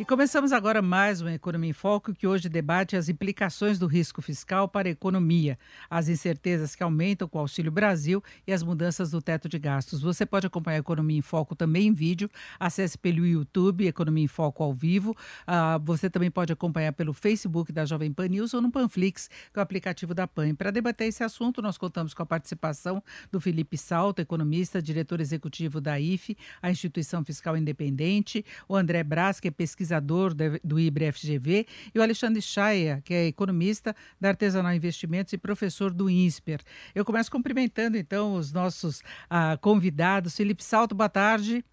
[0.00, 4.22] E começamos agora mais uma Economia em Foco, que hoje debate as implicações do risco
[4.22, 5.58] fiscal para a economia,
[5.90, 10.00] as incertezas que aumentam com o Auxílio Brasil e as mudanças do teto de gastos.
[10.00, 14.26] Você pode acompanhar a Economia em Foco também em vídeo, acesse pelo YouTube, Economia em
[14.26, 15.10] Foco ao vivo.
[15.10, 19.58] Uh, você também pode acompanhar pelo Facebook da Jovem Pan News ou no Panflix, que
[19.58, 20.54] é o aplicativo da PAN.
[20.54, 25.78] Para debater esse assunto, nós contamos com a participação do Felipe Salto, economista, diretor executivo
[25.78, 31.66] da IFE, a Instituição Fiscal Independente, o André Braz, que é pesquisador pesquisador do IBRE-FGV,
[31.94, 36.60] e o Alexandre Chaia, que é economista da Artesanal Investimentos e professor do INSPER.
[36.94, 40.36] Eu começo cumprimentando, então, os nossos ah, convidados.
[40.36, 41.64] Felipe Salto, boa tarde.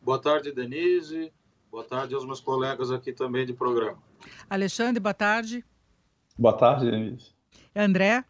[0.00, 1.32] Boa tarde, Denise.
[1.70, 3.98] Boa tarde aos meus colegas aqui também de programa.
[4.48, 5.64] Alexandre, boa tarde.
[6.38, 7.32] Boa tarde, Denise.
[7.74, 8.24] André.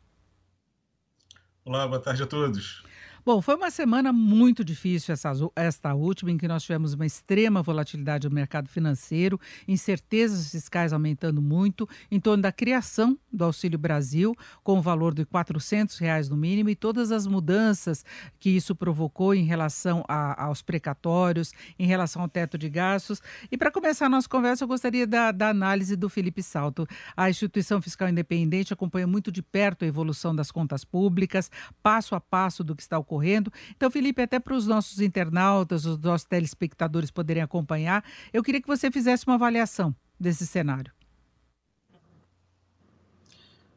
[1.64, 2.82] Olá, boa tarde a todos.
[3.24, 7.62] Bom, foi uma semana muito difícil essa, esta última, em que nós tivemos uma extrema
[7.62, 14.34] volatilidade no mercado financeiro, incertezas fiscais aumentando muito, em torno da criação do Auxílio Brasil,
[14.64, 18.04] com o valor de 400 reais no mínimo, e todas as mudanças
[18.40, 23.22] que isso provocou em relação a, aos precatórios, em relação ao teto de gastos.
[23.52, 26.88] E para começar a nossa conversa, eu gostaria da, da análise do Felipe Salto.
[27.16, 31.48] A instituição fiscal independente acompanha muito de perto a evolução das contas públicas,
[31.80, 33.52] passo a passo do que está ocorrendo ocorrendo.
[33.76, 38.66] Então, Felipe, até para os nossos internautas, os nossos telespectadores poderem acompanhar, eu queria que
[38.66, 40.92] você fizesse uma avaliação desse cenário.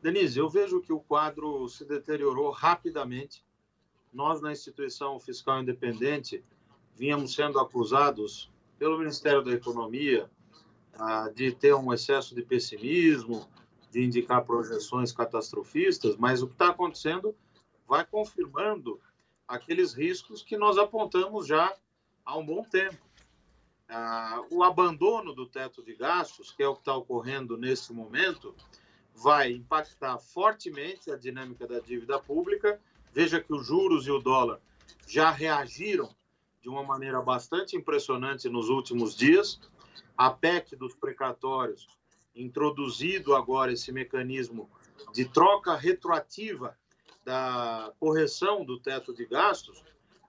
[0.02, 3.44] Denise, eu vejo que o quadro se deteriorou rapidamente.
[4.14, 6.44] Nós, na instituição fiscal independente,
[6.96, 10.30] vínhamos sendo acusados pelo Ministério da Economia
[10.94, 13.48] ah, de ter um excesso de pessimismo,
[13.92, 17.36] de indicar projeções catastrofistas, mas o que está acontecendo
[17.88, 19.00] vai confirmando
[19.48, 21.76] aqueles riscos que nós apontamos já
[22.26, 22.98] há um bom tempo.
[23.88, 28.56] Ah, o abandono do teto de gastos, que é o que está ocorrendo nesse momento,
[29.14, 32.82] vai impactar fortemente a dinâmica da dívida pública.
[33.14, 34.60] Veja que os juros e o dólar
[35.08, 36.14] já reagiram
[36.62, 39.60] de uma maneira bastante impressionante nos últimos dias.
[40.18, 41.88] A PEC dos precatórios,
[42.36, 44.70] introduzido agora esse mecanismo
[45.14, 46.78] de troca retroativa
[47.25, 49.84] da correção do teto de gastos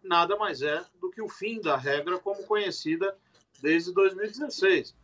[0.06, 3.16] nada mais é do que o fim da regra como conhecida
[3.60, 4.96] desde 2016.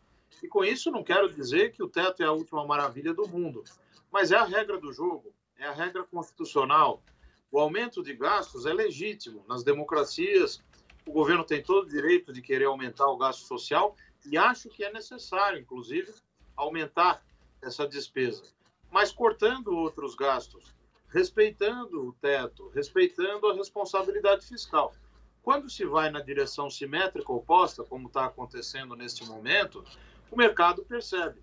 [0.43, 3.63] E com isso não quero dizer que o teto é a última maravilha do mundo,
[4.11, 7.03] mas é a regra do jogo, é a regra constitucional.
[7.51, 9.45] O aumento de gastos é legítimo.
[9.47, 10.63] Nas democracias,
[11.07, 13.95] o governo tem todo o direito de querer aumentar o gasto social
[14.25, 16.13] e acho que é necessário, inclusive,
[16.57, 17.23] aumentar
[17.61, 18.43] essa despesa,
[18.91, 20.75] mas cortando outros gastos
[21.13, 24.95] respeitando o teto, respeitando a responsabilidade fiscal.
[25.43, 29.85] Quando se vai na direção simétrica oposta, como está acontecendo neste momento,
[30.31, 31.43] o mercado percebe.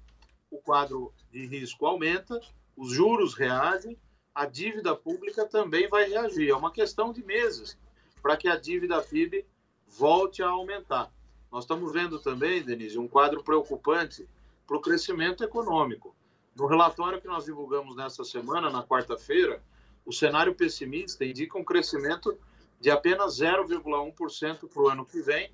[0.50, 2.42] O quadro de risco aumenta,
[2.76, 3.96] os juros reagem,
[4.34, 6.50] a dívida pública também vai reagir.
[6.50, 7.78] É uma questão de meses
[8.24, 9.46] para que a dívida FIB
[9.88, 11.12] volte a aumentar.
[11.52, 14.28] Nós estamos vendo também, Denise, um quadro preocupante
[14.66, 16.16] para o crescimento econômico.
[16.60, 19.64] No relatório que nós divulgamos nessa semana, na quarta-feira,
[20.06, 22.38] o cenário pessimista indica um crescimento
[22.82, 25.54] de apenas 0,1% para o ano que vem,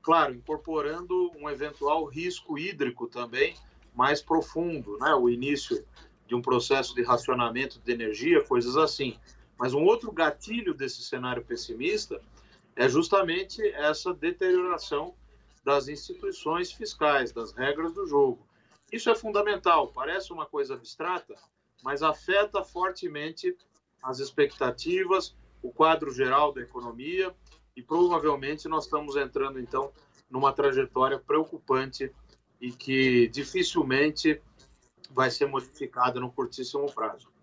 [0.00, 3.56] claro, incorporando um eventual risco hídrico também
[3.96, 5.12] mais profundo, né?
[5.16, 5.84] o início
[6.24, 9.18] de um processo de racionamento de energia, coisas assim.
[9.58, 12.20] Mas um outro gatilho desse cenário pessimista
[12.76, 15.14] é justamente essa deterioração
[15.64, 18.46] das instituições fiscais, das regras do jogo.
[18.94, 21.34] Isso é fundamental, parece uma coisa abstrata,
[21.82, 23.52] mas afeta fortemente
[24.00, 27.34] as expectativas, o quadro geral da economia
[27.74, 29.92] e provavelmente nós estamos entrando então
[30.30, 32.08] numa trajetória preocupante
[32.60, 34.40] e que dificilmente
[35.10, 37.33] vai ser modificada no curtíssimo prazo.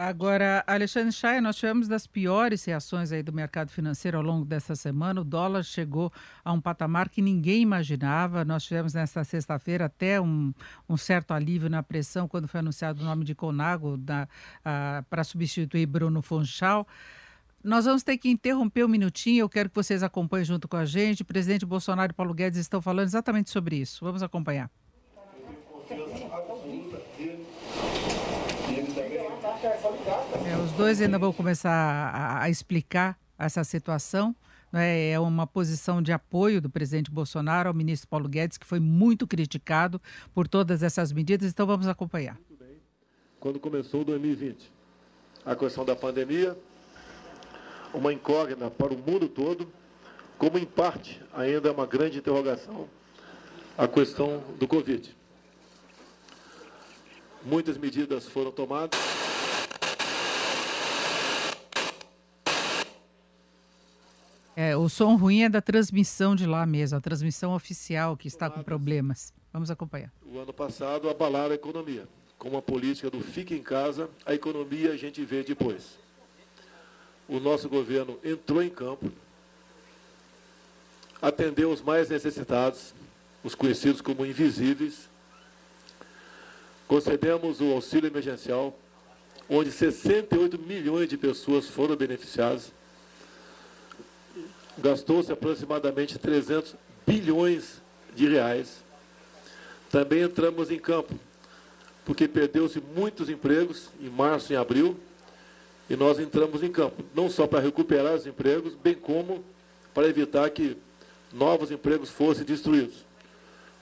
[0.00, 4.76] Agora, Alexandre Chay, nós tivemos das piores reações aí do mercado financeiro ao longo dessa
[4.76, 5.22] semana.
[5.22, 6.12] O dólar chegou
[6.44, 8.44] a um patamar que ninguém imaginava.
[8.44, 10.54] Nós tivemos nesta sexta-feira até um,
[10.88, 13.98] um, certo alívio na pressão quando foi anunciado o nome de Conago
[15.10, 16.86] para substituir Bruno Funchal.
[17.64, 19.40] Nós vamos ter que interromper um minutinho.
[19.40, 21.22] Eu quero que vocês acompanhem junto com a gente.
[21.22, 24.04] O presidente Bolsonaro e Paulo Guedes estão falando exatamente sobre isso.
[24.04, 24.70] Vamos acompanhar.
[29.62, 34.34] É, os dois ainda vão começar a, a explicar essa situação.
[34.72, 35.10] Né?
[35.10, 39.26] É uma posição de apoio do presidente Bolsonaro ao ministro Paulo Guedes, que foi muito
[39.26, 40.00] criticado
[40.34, 41.50] por todas essas medidas.
[41.50, 42.38] Então vamos acompanhar.
[43.40, 44.72] Quando começou 2020,
[45.44, 46.56] a questão da pandemia,
[47.94, 49.72] uma incógnita para o mundo todo,
[50.36, 52.88] como em parte ainda é uma grande interrogação
[53.78, 55.16] a questão do Covid.
[57.44, 58.98] Muitas medidas foram tomadas.
[64.60, 68.50] É, o som ruim é da transmissão de lá mesmo, a transmissão oficial que está
[68.50, 69.32] com problemas.
[69.52, 70.12] Vamos acompanhar.
[70.26, 72.08] O ano passado abalaram a economia.
[72.36, 75.96] Com a política do fique em casa, a economia a gente vê depois
[77.28, 79.12] o nosso governo entrou em campo,
[81.22, 82.92] atendeu os mais necessitados,
[83.44, 85.08] os conhecidos como invisíveis,
[86.88, 88.76] concedemos o auxílio emergencial,
[89.48, 92.72] onde 68 milhões de pessoas foram beneficiadas,
[94.82, 96.74] gastou-se aproximadamente 300
[97.06, 97.80] bilhões
[98.14, 98.82] de reais.
[99.90, 101.14] Também entramos em campo,
[102.04, 104.96] porque perdeu-se muitos empregos em março e abril,
[105.88, 109.42] e nós entramos em campo, não só para recuperar os empregos, bem como
[109.94, 110.76] para evitar que
[111.32, 113.06] novos empregos fossem destruídos.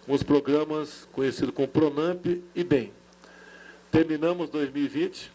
[0.06, 2.92] Com os programas conhecidos como Pronamp e BEM.
[3.90, 5.32] Terminamos 2020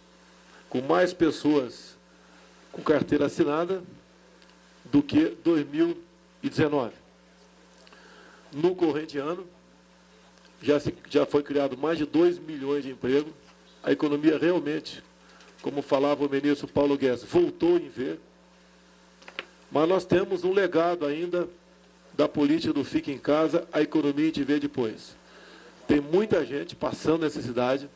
[0.69, 1.97] com mais pessoas
[2.71, 3.83] com carteira assinada
[4.91, 6.93] do que 2019.
[8.51, 9.47] No corrente ano,
[10.61, 13.33] já, se, já foi criado mais de 2 milhões de empregos.
[13.83, 15.01] A economia realmente
[15.61, 18.19] como falava o ministro Paulo Guedes, voltou em ver.
[19.71, 21.47] Mas nós temos um legado ainda
[22.13, 25.15] da política do fique em casa, a economia de ver depois.
[25.87, 27.89] Tem muita gente passando necessidade,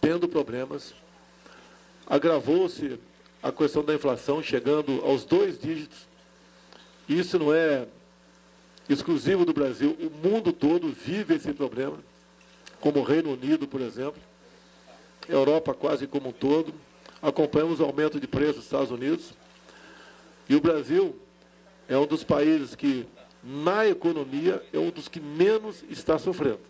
[0.00, 0.94] tendo problemas.
[2.06, 2.98] Agravou-se
[3.44, 6.08] a questão da inflação, chegando aos dois dígitos.
[7.06, 7.86] Isso não é
[8.88, 11.98] exclusivo do Brasil, o mundo todo vive esse problema,
[12.80, 14.20] como o Reino Unido, por exemplo.
[15.28, 16.72] Europa quase como um todo.
[17.20, 19.34] Acompanhamos o aumento de preços dos Estados Unidos.
[20.48, 21.14] E o Brasil
[21.86, 23.06] é um dos países que,
[23.42, 26.60] na economia, é um dos que menos está sofrendo.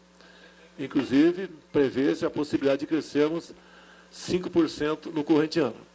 [0.76, 3.52] Inclusive, prevê-se a possibilidade de crescermos
[4.12, 5.93] 5% no corrente ano.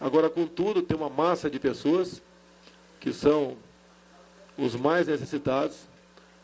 [0.00, 2.22] Agora, contudo, tem uma massa de pessoas
[2.98, 3.56] que são
[4.56, 5.76] os mais necessitados,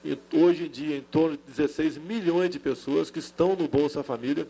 [0.04, 4.02] e hoje em dia em torno de 16 milhões de pessoas que estão no Bolsa
[4.02, 4.46] Família,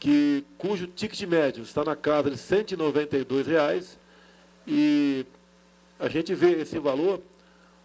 [0.00, 3.98] que, cujo ticket médio está na casa de 192 reais,
[4.66, 5.24] e
[5.98, 7.20] a gente vê esse valor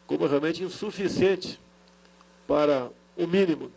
[0.08, 1.60] como realmente insuficiente
[2.48, 3.72] para o mínimo.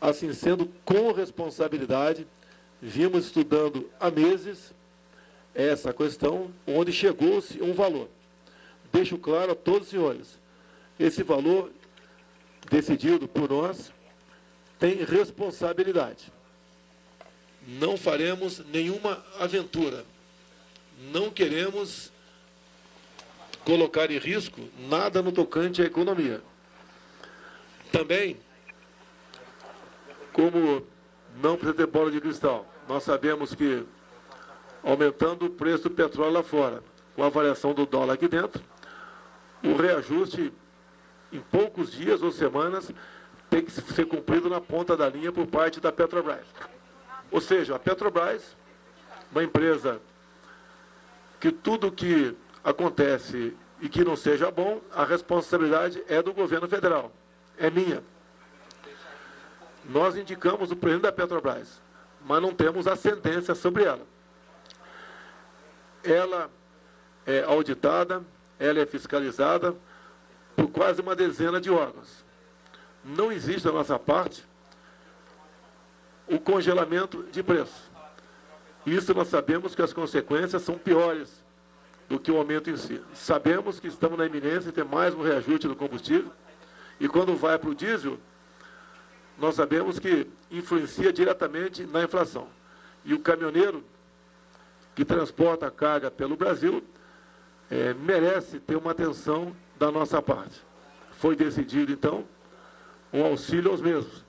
[0.00, 2.26] Assim sendo, com responsabilidade,
[2.82, 4.74] vimos estudando há meses
[5.54, 8.08] essa questão, onde chegou-se um valor.
[8.92, 10.38] Deixo claro a todos os senhores,
[10.98, 11.70] esse valor
[12.68, 13.92] decidido por nós
[14.78, 16.32] tem responsabilidade
[17.66, 20.04] não faremos nenhuma aventura.
[21.12, 22.12] Não queremos
[23.64, 26.42] colocar em risco nada no tocante à economia.
[27.90, 28.36] Também,
[30.32, 30.84] como
[31.40, 33.86] não precisa ter bola de cristal, nós sabemos que
[34.82, 36.82] aumentando o preço do petróleo lá fora,
[37.14, 38.62] com a variação do dólar aqui dentro,
[39.62, 40.52] o reajuste
[41.32, 42.90] em poucos dias ou semanas
[43.48, 46.46] tem que ser cumprido na ponta da linha por parte da Petrobras.
[47.30, 48.56] Ou seja, a Petrobras,
[49.30, 50.00] uma empresa
[51.40, 52.34] que tudo que
[52.64, 57.12] acontece e que não seja bom, a responsabilidade é do governo federal,
[57.58, 58.02] é minha.
[59.84, 61.82] Nós indicamos o presidente da Petrobras,
[62.24, 64.06] mas não temos ascendência sobre ela.
[66.04, 66.50] Ela
[67.26, 68.22] é auditada,
[68.58, 69.74] ela é fiscalizada
[70.56, 72.24] por quase uma dezena de órgãos.
[73.04, 74.44] Não existe da nossa parte
[76.26, 77.90] o congelamento de preço.
[78.86, 81.42] Isso nós sabemos que as consequências são piores
[82.08, 83.00] do que o aumento em si.
[83.14, 86.32] Sabemos que estamos na iminência de ter mais um reajuste do combustível.
[87.00, 88.18] E quando vai para o diesel,
[89.38, 92.48] nós sabemos que influencia diretamente na inflação.
[93.04, 93.84] E o caminhoneiro
[94.94, 96.82] que transporta a carga pelo Brasil
[97.70, 100.60] é, merece ter uma atenção da nossa parte.
[101.12, 102.24] Foi decidido, então,
[103.12, 104.24] um auxílio aos mesmos,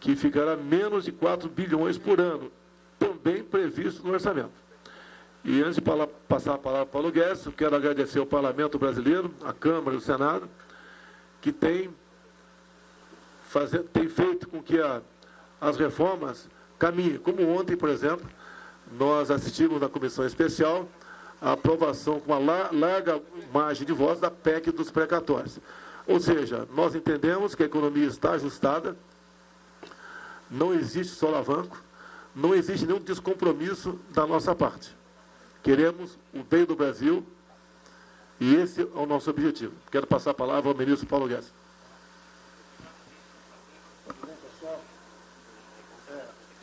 [0.00, 2.50] que ficará menos de 4 bilhões por ano,
[2.98, 4.52] também previsto no orçamento.
[5.44, 5.82] E antes de
[6.28, 9.94] passar a palavra para o Paulo Guedes, quero agradecer ao Parlamento Brasileiro, à Câmara e
[9.94, 10.48] ao Senado,
[11.40, 11.90] que tem,
[13.48, 15.00] fazer, tem feito com que a,
[15.60, 17.18] as reformas caminhem.
[17.18, 18.28] Como ontem, por exemplo,
[18.92, 20.86] nós assistimos na Comissão Especial
[21.40, 23.20] a aprovação com uma larga
[23.52, 25.58] margem de voz da PEC dos precatórios.
[26.06, 28.96] Ou seja, nós entendemos que a economia está ajustada,
[30.50, 31.82] não existe solavanco,
[32.34, 34.96] não existe nenhum descompromisso da nossa parte.
[35.62, 37.24] Queremos o bem do Brasil
[38.40, 39.72] e esse é o nosso objetivo.
[39.90, 41.52] Quero passar a palavra ao ministro Paulo Guedes.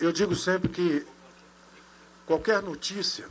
[0.06, 1.04] Eu digo sempre que
[2.28, 3.28] qualquer notícia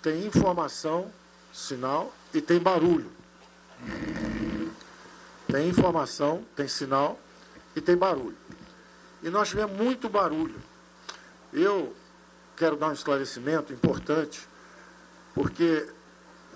[0.00, 1.12] tem informação,
[1.52, 3.10] sinal e tem barulho.
[5.48, 7.18] Tem informação, tem sinal
[7.74, 8.36] e tem barulho.
[9.24, 10.54] E nós tivemos muito barulho.
[11.52, 11.92] Eu
[12.56, 14.48] quero dar um esclarecimento importante,
[15.34, 15.88] porque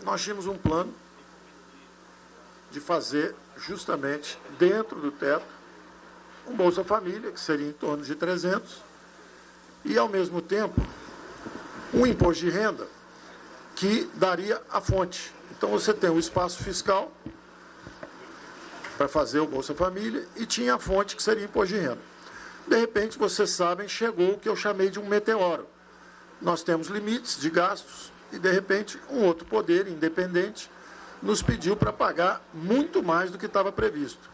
[0.05, 0.95] nós tínhamos um plano
[2.71, 5.57] de fazer justamente dentro do teto
[6.47, 8.86] um Bolsa Família, que seria em torno de 300,
[9.87, 10.81] e ao mesmo tempo
[11.95, 12.87] um imposto de renda
[13.75, 15.33] que daria a fonte.
[15.57, 17.13] Então você tem o espaço fiscal
[18.99, 21.99] para fazer o Bolsa Família e tinha a fonte que seria imposto de renda.
[22.67, 25.69] De repente, vocês sabem, chegou o que eu chamei de um meteoro.
[26.43, 30.71] Nós temos limites de gastos e, de repente, um outro poder independente
[31.23, 34.29] nos pediu para pagar muito mais do que estava previsto.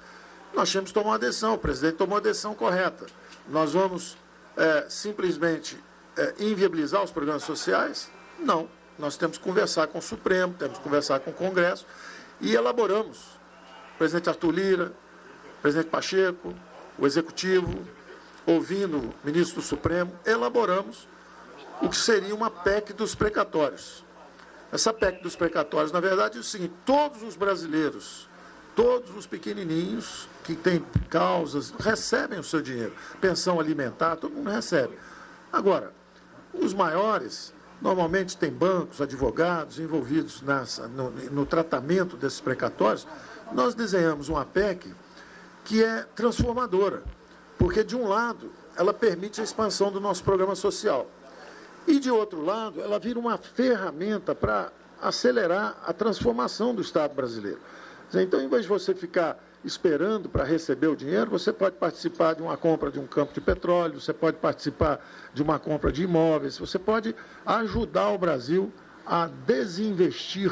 [0.55, 3.07] Nós tínhamos que tomar uma decisão, o presidente tomou a decisão correta.
[3.49, 4.17] Nós vamos
[4.57, 5.79] é, simplesmente
[6.17, 8.11] é, inviabilizar os programas sociais?
[8.39, 8.69] Não.
[8.99, 11.87] Nós temos que conversar com o Supremo, temos que conversar com o Congresso
[12.41, 13.19] e elaboramos.
[13.95, 14.93] O presidente Arthur Lira,
[15.59, 16.55] o presidente Pacheco,
[16.99, 17.83] o Executivo,
[18.47, 21.09] ouvindo o ministro do Supremo, elaboramos
[21.81, 24.05] o que seria uma PEC dos precatórios.
[24.71, 28.29] Essa PEC dos precatórios, na verdade, é o seguinte: todos os brasileiros,
[28.75, 32.93] todos os pequenininhos que têm causas, recebem o seu dinheiro.
[33.21, 34.99] Pensão alimentar, todo mundo recebe.
[35.53, 35.93] Agora,
[36.53, 43.07] os maiores, normalmente tem bancos, advogados envolvidos nessa, no, no tratamento desses precatórios.
[43.53, 44.95] Nós desenhamos uma PEC
[45.65, 47.03] que é transformadora
[47.59, 51.07] porque, de um lado, ela permite a expansão do nosso programa social.
[51.87, 57.61] E, de outro lado, ela vira uma ferramenta para acelerar a transformação do Estado brasileiro.
[58.21, 62.43] Então, em vez de você ficar esperando para receber o dinheiro, você pode participar de
[62.43, 65.01] uma compra de um campo de petróleo, você pode participar
[65.33, 67.15] de uma compra de imóveis, você pode
[67.47, 68.73] ajudar o Brasil
[69.07, 70.51] a desinvestir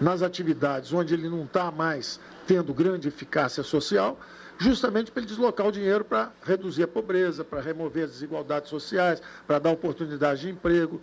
[0.00, 4.18] nas atividades onde ele não está mais tendo grande eficácia social
[4.58, 9.20] justamente para ele deslocar o dinheiro para reduzir a pobreza, para remover as desigualdades sociais,
[9.46, 11.00] para dar oportunidade de emprego,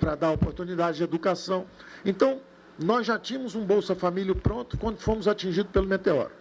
[0.00, 1.66] para dar oportunidade de educação.
[2.04, 2.40] Então,
[2.82, 6.32] nós já tínhamos um Bolsa Família pronto quando fomos atingidos pelo meteoro.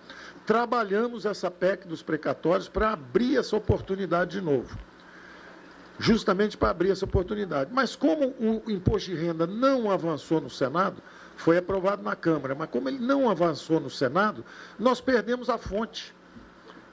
[0.46, 4.78] Trabalhamos essa PEC dos precatórios para abrir essa oportunidade de novo.
[6.00, 7.70] Justamente para abrir essa oportunidade.
[7.74, 11.04] Mas como o imposto de renda não avançou no Senado,
[11.36, 14.44] foi aprovado na Câmara, mas como ele não avançou no Senado,
[14.80, 16.16] nós perdemos a fonte.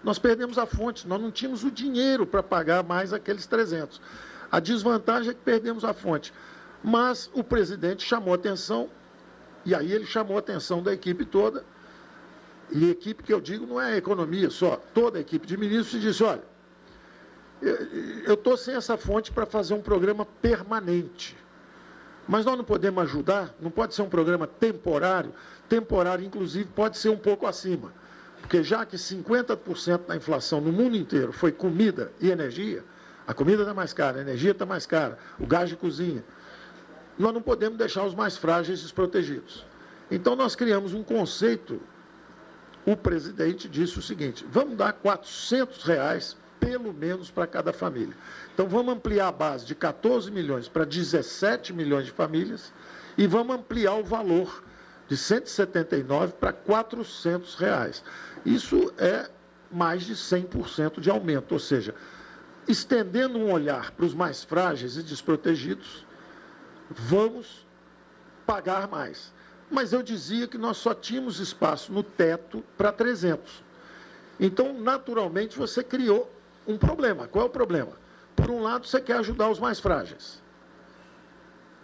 [0.02, 4.00] Nós perdemos a fonte, nós não tínhamos o dinheiro para pagar mais aqueles 300.
[4.50, 6.32] A desvantagem é que perdemos a fonte.
[6.82, 8.88] Mas o presidente chamou atenção,
[9.66, 11.64] e aí ele chamou a atenção da equipe toda,
[12.70, 16.02] e equipe que eu digo não é a economia só, toda a equipe de ministros,
[16.02, 16.42] e disse: olha,
[18.24, 21.36] eu estou sem essa fonte para fazer um programa permanente.
[22.28, 25.32] Mas nós não podemos ajudar, não pode ser um programa temporário.
[25.68, 27.92] Temporário, inclusive, pode ser um pouco acima.
[28.40, 32.84] Porque já que 50% da inflação no mundo inteiro foi comida e energia,
[33.26, 36.24] a comida está mais cara, a energia está mais cara, o gás de cozinha,
[37.18, 39.64] nós não podemos deixar os mais frágeis desprotegidos.
[40.10, 41.80] Então nós criamos um conceito.
[42.84, 48.14] O presidente disse o seguinte: vamos dar 400 reais pelo menos para cada família.
[48.54, 52.72] Então vamos ampliar a base de 14 milhões para 17 milhões de famílias
[53.16, 54.62] e vamos ampliar o valor
[55.08, 58.02] de 179 para 400 reais.
[58.44, 59.28] Isso é
[59.70, 61.94] mais de 100% de aumento, ou seja,
[62.66, 66.04] estendendo um olhar para os mais frágeis e desprotegidos,
[66.90, 67.66] vamos
[68.46, 69.32] pagar mais.
[69.70, 73.64] Mas eu dizia que nós só tínhamos espaço no teto para 300.
[74.38, 76.30] Então, naturalmente, você criou
[76.66, 77.26] um problema.
[77.26, 77.92] Qual é o problema?
[78.34, 80.42] Por um lado, você quer ajudar os mais frágeis.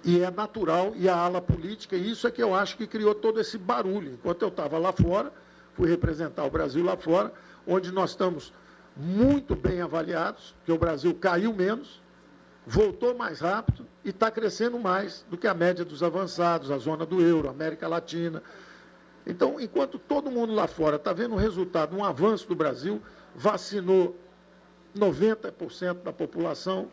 [0.05, 3.15] E é natural, e a ala política, e isso é que eu acho que criou
[3.15, 4.13] todo esse barulho.
[4.13, 5.33] Enquanto eu estava lá fora,
[5.75, 7.33] fui representar o Brasil lá fora,
[7.67, 8.53] onde nós estamos
[8.97, 12.03] muito bem avaliados, que o Brasil caiu menos,
[12.67, 17.07] voltou mais rápido e está crescendo mais do que a média dos avançados, a zona
[17.07, 18.43] do euro, América Latina.
[19.27, 23.01] Então, enquanto todo mundo lá fora está vendo o resultado, um avanço do Brasil,
[23.35, 24.17] vacinou
[24.97, 26.91] 90% da população,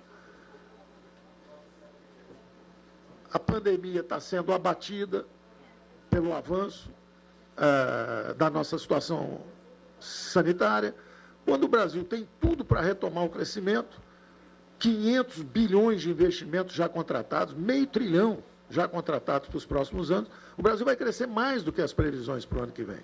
[3.32, 5.26] a pandemia está sendo abatida
[6.10, 6.90] pelo avanço
[7.58, 9.42] uh, da nossa situação
[10.00, 10.96] sanitária.
[11.46, 14.02] Quando o Brasil tem tudo para retomar o crescimento,
[14.80, 20.62] 500 bilhões de investimentos já contratados, meio trilhão já contratados para os próximos anos, o
[20.62, 23.00] Brasil vai crescer mais do que as previsões para o ano que vem.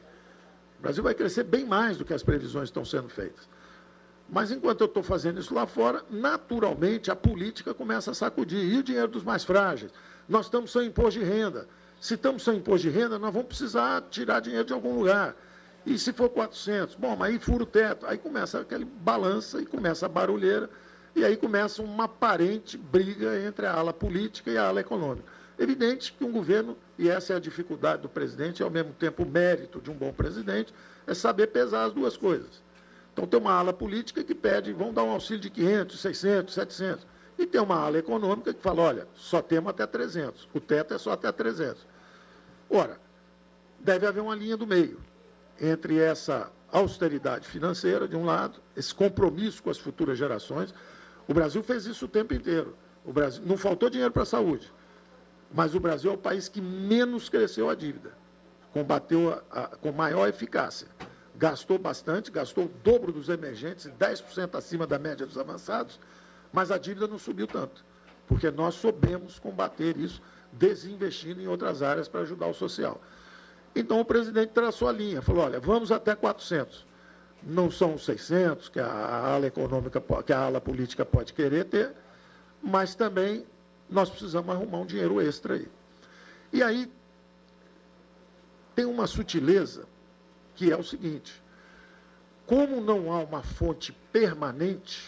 [0.79, 3.49] O Brasil vai crescer bem mais do que as previsões estão sendo feitas.
[4.29, 8.63] Mas enquanto eu estou fazendo isso lá fora, naturalmente a política começa a sacudir.
[8.63, 9.91] E o dinheiro dos mais frágeis?
[10.27, 11.67] Nós estamos sem imposto de renda.
[11.99, 15.35] Se estamos sem imposto de renda, nós vamos precisar tirar dinheiro de algum lugar.
[15.85, 16.95] E se for 400?
[16.95, 18.05] Bom, mas aí fura o teto.
[18.07, 20.69] Aí começa aquele balança e começa a barulheira.
[21.15, 25.27] E aí começa uma aparente briga entre a ala política e a ala econômica.
[25.57, 29.23] Evidente que um governo, e essa é a dificuldade do presidente, e ao mesmo tempo
[29.23, 30.73] o mérito de um bom presidente,
[31.07, 32.61] é saber pesar as duas coisas.
[33.13, 37.07] Então tem uma ala política que pede, vão dar um auxílio de 500, 600, 700.
[37.39, 40.97] E tem uma ala econômica que fala, olha, só temos até 300, o teto é
[40.97, 41.87] só até 300.
[42.69, 42.99] Ora,
[43.79, 44.99] deve haver uma linha do meio
[45.61, 50.73] entre essa austeridade financeira, de um lado, esse compromisso com as futuras gerações.
[51.27, 52.75] O Brasil fez isso o tempo inteiro.
[53.03, 54.71] O Brasil não faltou dinheiro para a saúde,
[55.53, 58.13] mas o Brasil é o país que menos cresceu a dívida,
[58.73, 60.87] combateu a, a, com maior eficácia.
[61.35, 65.99] Gastou bastante, gastou o dobro dos emergentes, 10% acima da média dos avançados,
[66.51, 67.85] mas a dívida não subiu tanto,
[68.25, 72.99] porque nós soubemos combater isso, desinvestindo em outras áreas para ajudar o social.
[73.75, 76.85] Então o presidente traçou a linha, falou: olha, vamos até 400.
[77.45, 81.93] Não são 600 que a ala econômica, que a ala política pode querer ter,
[82.61, 83.45] mas também
[83.89, 85.67] nós precisamos arrumar um dinheiro extra aí.
[86.51, 86.91] E aí
[88.75, 89.85] tem uma sutileza
[90.55, 91.41] que é o seguinte:
[92.45, 95.03] como não há uma fonte permanente,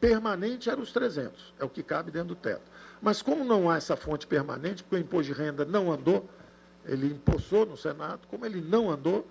[0.00, 2.62] permanente era os 300, é o que cabe dentro do teto.
[3.02, 6.28] Mas como não há essa fonte permanente, porque o imposto de renda não andou,
[6.84, 9.26] ele impulsou no Senado, como ele não andou,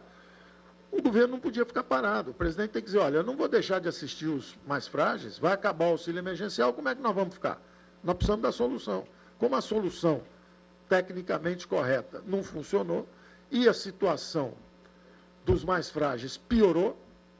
[0.91, 2.32] o governo não podia ficar parado.
[2.32, 5.38] O presidente tem que dizer, olha, eu não vou deixar de assistir os mais frágeis,
[5.38, 7.62] vai acabar o auxílio emergencial, como é que nós vamos ficar?
[8.04, 9.06] Nós precisamos da solução.
[9.38, 10.21] Como a solução
[10.88, 13.08] tecnicamente correta não funcionou
[13.52, 14.54] e a situação
[15.45, 16.97] dos mais frágeis piorou,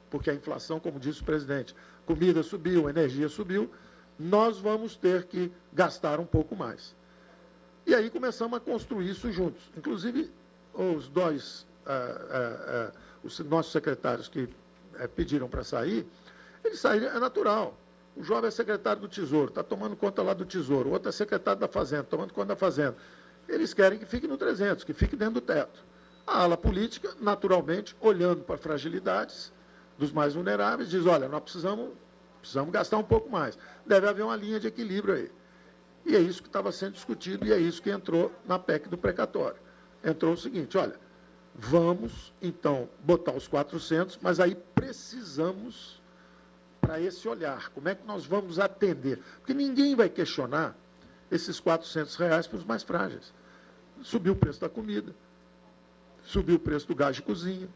[0.10, 3.70] porque a inflação, como disse o presidente, comida subiu, energia subiu,
[4.18, 6.96] nós vamos ter que gastar um pouco mais.
[7.86, 9.62] E aí começamos a construir isso juntos.
[9.78, 10.32] Inclusive,
[10.74, 12.36] os dois, ah, ah,
[12.68, 12.92] ah,
[13.24, 14.50] os nossos secretários que
[14.96, 16.06] eh, pediram para sair,
[16.64, 17.78] eles saíram, é natural.
[18.16, 20.90] O jovem é secretário do Tesouro, está tomando conta lá do Tesouro.
[20.90, 22.98] O outro é secretário da Fazenda, tomando conta da Fazenda.
[23.48, 25.84] Eles querem que fique no 300, que fique dentro do teto.
[26.28, 29.52] A ala política, naturalmente, olhando para fragilidades
[29.98, 31.90] dos mais vulneráveis, diz: olha, nós precisamos
[32.40, 33.58] Precisamos gastar um pouco mais.
[33.86, 35.32] Deve haver uma linha de equilíbrio aí.
[36.06, 38.98] E é isso que estava sendo discutido e é isso que entrou na PEC do
[38.98, 39.60] precatório.
[40.04, 40.96] Entrou o seguinte, olha,
[41.60, 46.02] vamos então botar os 400, mas aí precisamos
[46.80, 49.22] para esse olhar, como é que nós vamos atender?
[49.40, 50.76] Porque ninguém vai questionar
[51.30, 53.34] esses 400 reais para os mais frágeis.
[54.02, 55.14] Subiu o preço da comida,
[56.24, 57.68] subiu o preço do gás de cozinha.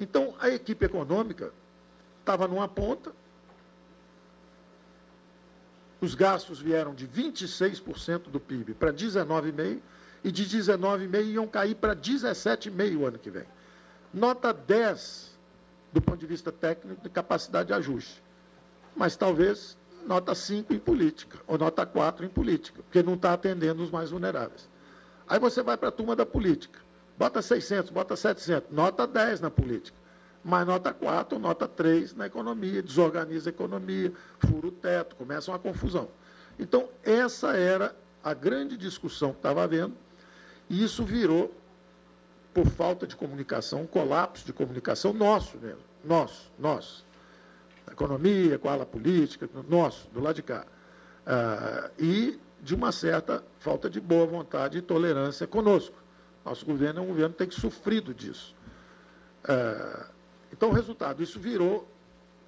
[0.00, 1.52] Então, a equipe econômica
[2.18, 3.12] estava numa ponta,
[6.00, 9.80] os gastos vieram de 26% do PIB para 19,5%
[10.24, 13.44] e de 19,5% iam cair para 17,5% o ano que vem.
[14.12, 15.32] Nota 10
[15.92, 18.22] do ponto de vista técnico de capacidade de ajuste.
[18.96, 23.82] Mas talvez nota 5 em política, ou nota 4 em política, porque não está atendendo
[23.82, 24.68] os mais vulneráveis.
[25.28, 26.80] Aí você vai para a turma da política,
[27.16, 30.02] bota 600, bota 700, nota 10 na política
[30.44, 35.58] mas nota 4, nota 3 na economia, desorganiza a economia, fura o teto, começa uma
[35.58, 36.08] confusão.
[36.58, 39.94] Então, essa era a grande discussão que estava havendo,
[40.72, 41.54] e isso virou,
[42.54, 47.04] por falta de comunicação, um colapso de comunicação nosso mesmo, nosso, nosso.
[47.86, 50.64] A economia, com a ala política, nosso, do lado de cá.
[51.26, 56.02] Ah, e de uma certa falta de boa vontade e tolerância conosco.
[56.42, 58.56] Nosso governo é um governo que tem sofrido disso.
[59.44, 60.06] Ah,
[60.50, 61.86] então, o resultado, isso virou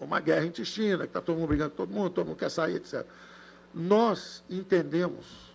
[0.00, 2.76] uma guerra intestina, que está todo mundo brigando com todo mundo, todo mundo quer sair,
[2.76, 3.04] etc.
[3.74, 5.54] Nós entendemos,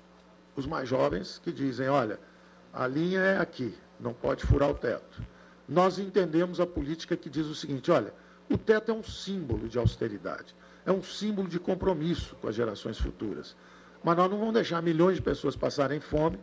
[0.55, 2.19] os mais jovens, que dizem, olha,
[2.73, 5.21] a linha é aqui, não pode furar o teto.
[5.67, 8.13] Nós entendemos a política que diz o seguinte, olha,
[8.49, 10.55] o teto é um símbolo de austeridade,
[10.85, 13.55] é um símbolo de compromisso com as gerações futuras.
[14.03, 16.39] Mas nós não vamos deixar milhões de pessoas passarem fome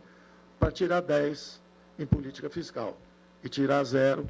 [0.59, 1.61] para tirar 10
[1.99, 2.97] em política fiscal
[3.43, 4.29] e tirar zero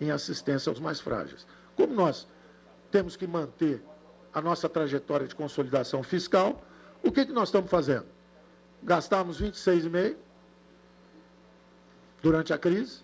[0.00, 1.46] em assistência aos mais frágeis.
[1.76, 2.26] Como nós
[2.90, 3.82] temos que manter
[4.32, 6.62] a nossa trajetória de consolidação fiscal,
[7.02, 8.06] o que, que nós estamos fazendo?
[8.82, 10.16] Gastamos 26,5
[12.22, 13.00] durante a crise,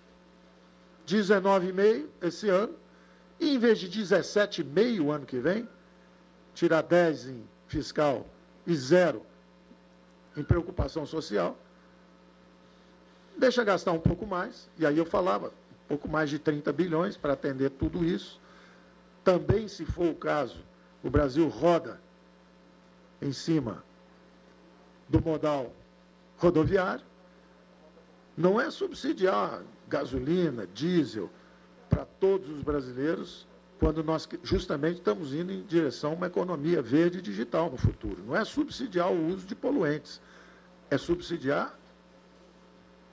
[1.07, 2.75] 19,5 esse ano,
[3.41, 5.69] e em vez de 17,5 o ano que vem,
[6.55, 8.27] tirar 10 em fiscal
[8.67, 9.23] e zero
[10.37, 11.59] em preocupação social,
[13.37, 17.17] deixa gastar um pouco mais, e aí eu falava, um pouco mais de 30 bilhões
[17.17, 18.41] para atender tudo isso.
[19.25, 20.65] Também, se for o caso,
[21.03, 22.01] o Brasil roda
[23.21, 23.83] em cima
[25.09, 25.73] do modal
[26.37, 27.05] rodoviário.
[28.39, 31.29] Não é subsidiar gasolina, diesel
[31.91, 33.49] para todos os brasileiros,
[33.81, 38.23] quando nós justamente estamos indo em direção a uma economia verde e digital no futuro.
[38.25, 40.21] Não é subsidiar o uso de poluentes,
[40.89, 41.77] é subsidiar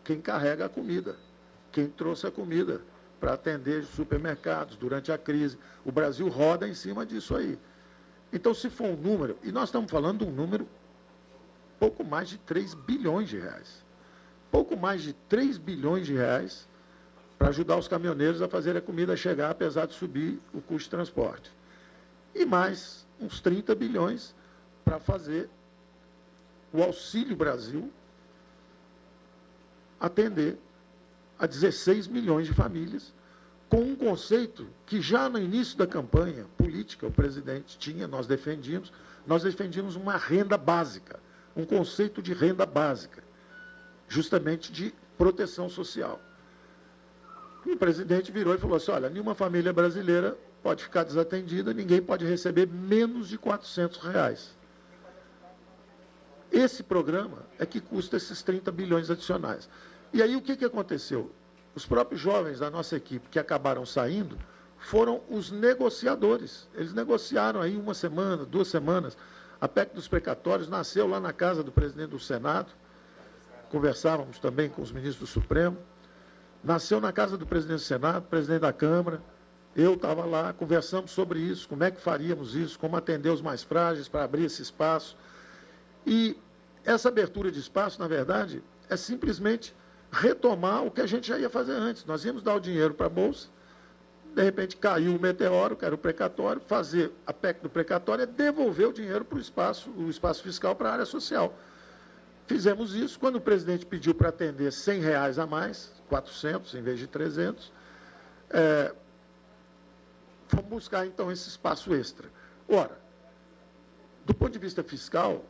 [0.04, 1.16] quem carrega a comida,
[1.72, 2.82] quem trouxe a comida
[3.20, 5.58] para atender supermercados durante a crise.
[5.84, 7.58] O Brasil roda em cima disso aí.
[8.32, 10.68] Então, se for um número, e nós estamos falando de um número
[11.80, 13.85] pouco mais de 3 bilhões de reais.
[14.56, 16.66] Pouco mais de 3 bilhões de reais
[17.38, 20.92] para ajudar os caminhoneiros a fazer a comida chegar, apesar de subir o custo de
[20.92, 21.52] transporte.
[22.34, 24.34] E mais uns 30 bilhões
[24.86, 25.50] para fazer
[26.72, 27.92] o Auxílio Brasil
[30.00, 30.58] atender
[31.38, 33.14] a 16 milhões de famílias,
[33.68, 38.94] com um conceito que já no início da campanha política o presidente tinha, nós defendíamos,
[39.28, 41.20] nós defendíamos uma renda básica,
[41.58, 43.25] um conceito de renda básica,
[44.08, 46.20] justamente de proteção social.
[47.66, 52.02] E o presidente virou e falou assim: olha, nenhuma família brasileira pode ficar desatendida, ninguém
[52.02, 54.56] pode receber menos de 400 reais.
[56.52, 59.70] Esse programa é que custa esses 30 bilhões adicionais.
[60.14, 61.32] E aí o que, que aconteceu?
[61.76, 64.38] Os próprios jovens da nossa equipe que acabaram saindo
[64.78, 66.70] foram os negociadores.
[66.74, 69.18] Eles negociaram aí uma semana, duas semanas.
[69.60, 72.72] A PEC dos precatórios nasceu lá na casa do presidente do Senado.
[73.76, 75.78] Conversávamos também com os ministros do Supremo.
[76.64, 79.22] Nasceu na casa do presidente do Senado, presidente da Câmara.
[79.76, 83.64] Eu estava lá, conversamos sobre isso, como é que faríamos isso, como atender os mais
[83.64, 85.18] frágeis para abrir esse espaço.
[86.08, 86.40] E
[86.86, 89.76] essa abertura de espaço, na verdade, é simplesmente
[90.10, 92.06] retomar o que a gente já ia fazer antes.
[92.06, 93.50] Nós íamos dar o dinheiro para a Bolsa,
[94.34, 98.26] de repente caiu o meteoro, que era o precatório, fazer a PEC do precatório é
[98.26, 101.54] devolver o dinheiro para o espaço, o espaço fiscal para a área social.
[102.48, 107.00] Fizemos isso quando o presidente pediu para atender 100 reais a mais, 400 em vez
[107.00, 107.72] de 300.
[108.52, 108.94] É,
[110.48, 112.30] fomos buscar, então, esse espaço extra.
[112.68, 112.98] Ora,
[114.26, 115.44] do ponto de vista fiscal,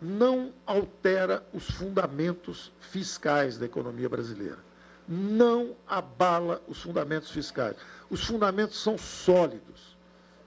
[0.00, 4.58] não altera os fundamentos fiscais da economia brasileira.
[5.06, 7.76] Não abala os fundamentos fiscais.
[8.08, 9.96] Os fundamentos são sólidos.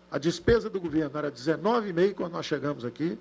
[0.10, 3.18] A despesa do governo era 19,5 quando nós chegamos aqui,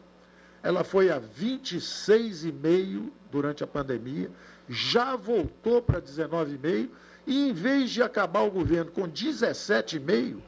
[0.64, 4.31] ela foi a 26,5 durante a pandemia,
[4.66, 6.88] já voltou para 19,5
[7.27, 10.38] e em vez de acabar o governo com 17,5,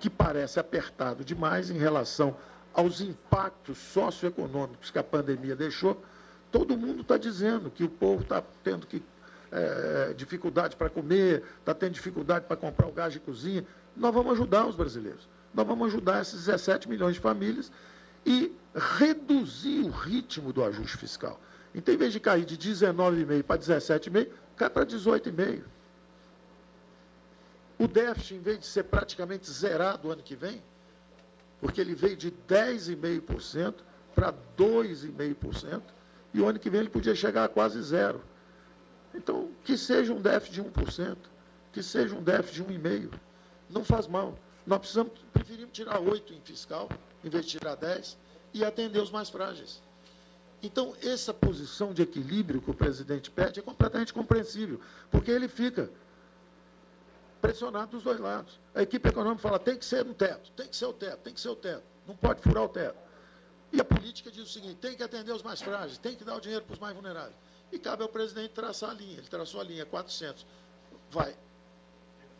[0.00, 2.36] que parece apertado demais em relação
[2.74, 6.02] aos impactos socioeconômicos que a pandemia deixou,
[6.50, 9.04] todo mundo está dizendo que o povo está tendo que,
[9.52, 13.64] é, dificuldade para comer, está tendo dificuldade para comprar o gás de cozinha.
[13.96, 15.28] Nós vamos ajudar os brasileiros.
[15.54, 17.70] Nós vamos ajudar esses 17 milhões de famílias
[18.26, 21.40] e reduzir o ritmo do ajuste fiscal.
[21.72, 25.62] Então, em vez de cair de 19,5 para 17,5, cai para 18,5.
[27.78, 30.62] O déficit, em vez de ser praticamente zerado o ano que vem,
[31.60, 33.74] porque ele veio de 10,5%
[34.14, 35.82] para 2,5%,
[36.34, 38.22] e o ano que vem ele podia chegar a quase zero.
[39.14, 41.16] Então, que seja um déficit de 1%,
[41.72, 43.12] que seja um déficit de 1,5%,
[43.70, 44.38] não faz mal.
[44.66, 46.88] Nós precisamos, preferimos tirar 8 em fiscal,
[47.22, 48.18] em vez de tirar 10,
[48.52, 49.80] e atender os mais frágeis.
[50.62, 55.90] Então, essa posição de equilíbrio que o presidente pede é completamente compreensível, porque ele fica
[57.40, 58.58] pressionado dos dois lados.
[58.74, 61.32] A equipe econômica fala, tem que ser no teto, tem que ser o teto, tem
[61.32, 62.98] que ser o teto, não pode furar o teto.
[63.70, 66.36] E a política diz o seguinte, tem que atender os mais frágeis, tem que dar
[66.36, 67.36] o dinheiro para os mais vulneráveis.
[67.70, 70.46] E cabe ao presidente traçar a linha, ele traçou a linha 400,
[71.10, 71.36] vai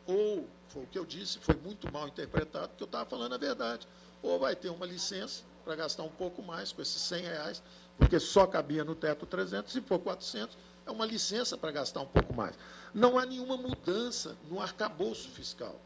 [0.07, 3.39] ou, foi o que eu disse, foi muito mal interpretado, porque eu estava falando a
[3.39, 3.87] verdade.
[4.23, 7.63] Ou vai ter uma licença para gastar um pouco mais com esses 100 reais,
[7.99, 12.07] porque só cabia no teto 300, se for 400, é uma licença para gastar um
[12.07, 12.57] pouco mais.
[12.95, 15.81] Não há nenhuma mudança no arcabouço fiscal.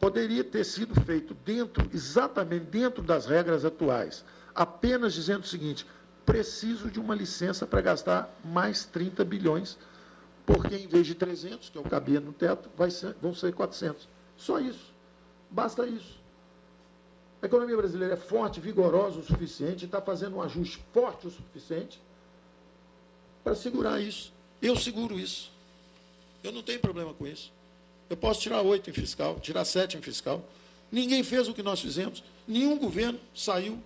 [0.00, 5.86] Poderia ter sido feito dentro, exatamente dentro das regras atuais, apenas dizendo o seguinte:
[6.24, 9.78] preciso de uma licença para gastar mais 30 bilhões,
[10.46, 14.08] porque em vez de 300, que eu cabia no teto, ser, vão ser 400.
[14.36, 14.92] Só isso.
[15.50, 16.18] Basta isso.
[17.40, 22.00] A economia brasileira é forte, vigorosa o suficiente, está fazendo um ajuste forte o suficiente
[23.42, 24.32] para segurar isso.
[24.60, 25.52] Eu seguro isso.
[26.42, 27.52] Eu não tenho problema com isso.
[28.08, 30.42] Eu posso tirar oito em fiscal, tirar sete em fiscal.
[30.90, 32.22] Ninguém fez o que nós fizemos.
[32.46, 33.78] Nenhum governo saiu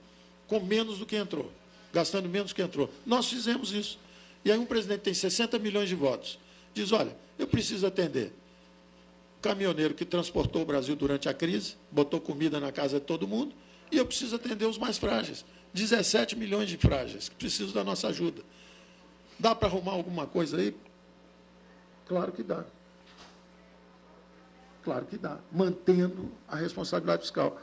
[0.47, 1.51] com menos do que entrou,
[1.93, 2.91] gastando menos do que entrou.
[3.05, 3.99] Nós fizemos isso.
[4.45, 6.39] E aí um presidente tem 60 milhões de votos.
[6.79, 8.33] Diz, olha, eu preciso atender
[9.43, 13.53] caminhoneiro que transportou o Brasil durante a crise, botou comida na casa de todo mundo,
[13.91, 15.45] e eu preciso atender os mais frágeis.
[15.75, 18.43] 17 milhões de frágeis que precisam da nossa ajuda.
[19.41, 20.73] Dá para arrumar alguma coisa aí?
[22.07, 22.65] Claro que dá.
[24.85, 27.61] Claro que dá, mantendo a responsabilidade fiscal.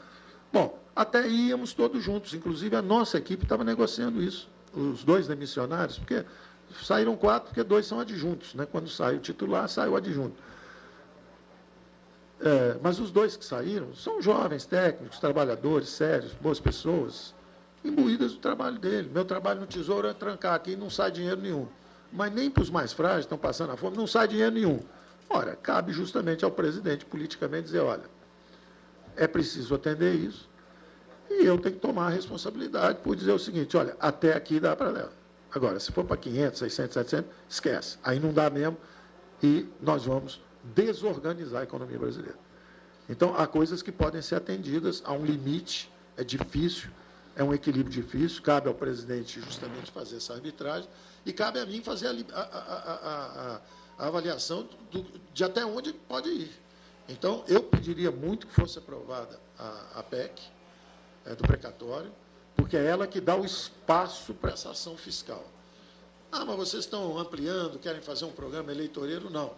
[0.52, 5.98] Bom, até íamos todos juntos, inclusive a nossa equipe estava negociando isso, os dois demissionários,
[5.98, 6.22] porque
[6.84, 8.66] saíram quatro, porque dois são adjuntos, né?
[8.70, 10.36] quando sai o titular, sai o adjunto.
[12.40, 17.34] É, mas os dois que saíram são jovens, técnicos, trabalhadores, sérios, boas pessoas,
[17.82, 19.10] imbuídas do trabalho dele.
[19.12, 21.66] Meu trabalho no Tesouro é trancar aqui e não sai dinheiro nenhum.
[22.12, 24.80] Mas nem para os mais frágeis, estão passando a fome, não sai dinheiro nenhum.
[25.28, 28.04] Ora, cabe justamente ao presidente politicamente dizer, olha,
[29.16, 30.48] é preciso atender isso,
[31.28, 34.76] e eu tenho que tomar a responsabilidade por dizer o seguinte, olha, até aqui dá
[34.76, 35.25] para levar.
[35.56, 37.98] Agora, se for para 500, 600, 700, esquece.
[38.04, 38.76] Aí não dá mesmo
[39.42, 42.38] e nós vamos desorganizar a economia brasileira.
[43.08, 46.90] Então, há coisas que podem ser atendidas, há um limite, é difícil,
[47.34, 50.90] é um equilíbrio difícil, cabe ao presidente justamente fazer essa arbitragem
[51.24, 53.60] e cabe a mim fazer a, a, a,
[53.98, 56.50] a avaliação do, de até onde pode ir.
[57.08, 60.38] Então, eu pediria muito que fosse aprovada a, PEC
[61.24, 62.12] é, do precatório,
[62.56, 65.44] porque é ela que dá o espaço para essa ação fiscal.
[66.32, 69.30] Ah, mas vocês estão ampliando, querem fazer um programa eleitoreiro?
[69.30, 69.52] Não.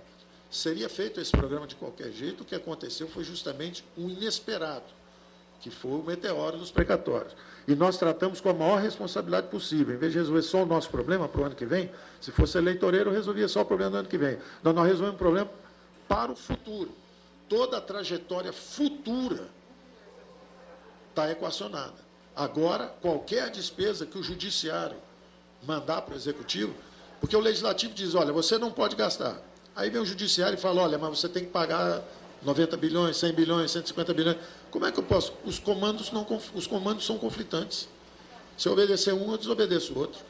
[0.50, 4.84] Seria feito esse programa de qualquer jeito, o que aconteceu foi justamente um inesperado,
[5.61, 7.34] que foi o meteoro dos precatórios.
[7.66, 9.94] E nós tratamos com a maior responsabilidade possível.
[9.94, 12.56] Em vez de resolver só o nosso problema para o ano que vem, se fosse
[12.56, 14.38] eleitoreiro, resolvia só o problema do ano que vem.
[14.62, 15.50] Não, nós resolvemos um problema
[16.08, 16.90] para o futuro.
[17.48, 19.48] Toda a trajetória futura
[21.11, 22.08] está equacionada.
[22.38, 24.96] Agora, qualquer despesa que o judiciário
[25.66, 26.72] mandar para o executivo,
[27.20, 29.42] porque o legislativo diz, olha, você não pode gastar.
[29.74, 32.01] Aí vem o judiciário e fala, olha, mas você tem que pagar
[32.40, 34.37] 90 bilhões, 100 bilhões, 150 bilhões.
[34.70, 35.33] Como é que eu posso?
[35.44, 36.24] Os comandos, não,
[36.55, 37.88] os comandos são conflitantes.
[38.57, 40.20] Se eu obedecer um, eu desobedeço o outro.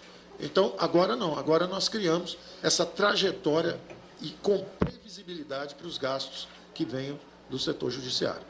[0.40, 1.38] Então, agora não.
[1.38, 3.78] Agora nós criamos essa trajetória
[4.22, 8.42] e com previsibilidade para os gastos que venham do setor judiciário.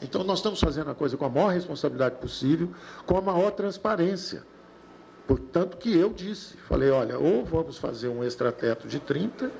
[0.00, 2.70] Então, nós estamos fazendo a coisa com a maior responsabilidade possível,
[3.04, 4.44] com a maior transparência.
[5.26, 9.50] Portanto, que eu disse, falei, olha, ou vamos fazer um extrateto de 30,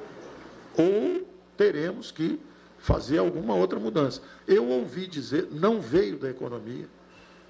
[0.77, 2.40] ou teremos que
[2.79, 4.22] fazer alguma outra mudança.
[4.46, 6.87] Eu ouvi dizer, não veio da economia,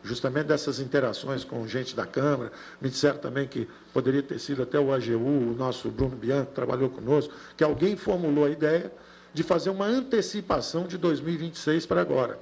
[0.02, 4.80] justamente dessas interações com gente da Câmara, me disseram também que poderia ter sido até
[4.80, 8.90] o AGU, o nosso Bruno Bianco, que trabalhou conosco, que alguém formulou a ideia
[9.32, 12.38] de fazer uma antecipação de 2026 para agora.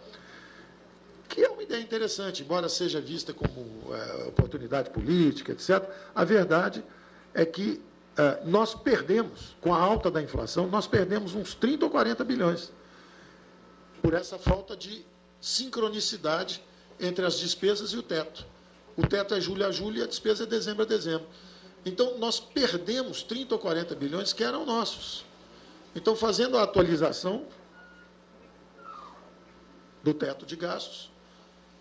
[1.36, 6.82] Que é uma ideia interessante, embora seja vista como é, oportunidade política, etc., a verdade
[7.34, 7.78] é que
[8.16, 12.72] é, nós perdemos, com a alta da inflação, nós perdemos uns 30 ou 40 bilhões
[14.00, 15.04] por essa falta de
[15.38, 16.62] sincronicidade
[16.98, 18.46] entre as despesas e o teto.
[18.96, 21.26] O teto é julho a julho e a despesa é dezembro a dezembro.
[21.84, 25.26] Então, nós perdemos 30 ou 40 bilhões que eram nossos.
[25.94, 27.44] Então, fazendo a atualização
[30.02, 31.14] do teto de gastos,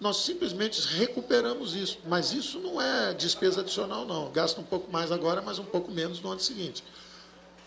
[0.05, 1.97] nós simplesmente recuperamos isso.
[2.05, 4.31] Mas isso não é despesa adicional, não.
[4.31, 6.83] Gasta um pouco mais agora, mas um pouco menos no ano seguinte.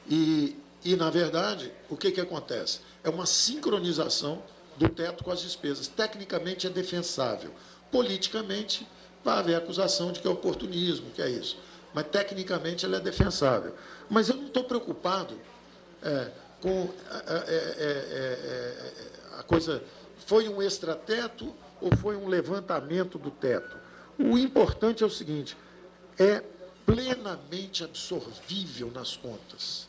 [0.08, 2.78] E, e na verdade, o que, que acontece?
[3.02, 4.40] É uma sincronização
[4.76, 5.88] do teto com as despesas.
[5.88, 7.50] Tecnicamente é defensável.
[7.90, 8.86] Politicamente,
[9.24, 11.58] vai haver acusação de que é oportunismo, que é isso.
[11.92, 13.74] Mas tecnicamente ela é defensável.
[14.08, 15.34] Mas eu não estou preocupado
[16.04, 19.82] é, com é, é, a coisa.
[20.24, 23.76] Foi um extrateto ou foi um levantamento do teto?
[24.18, 25.56] O importante é o seguinte:
[26.18, 26.42] é
[26.84, 29.86] plenamente absorvível nas contas.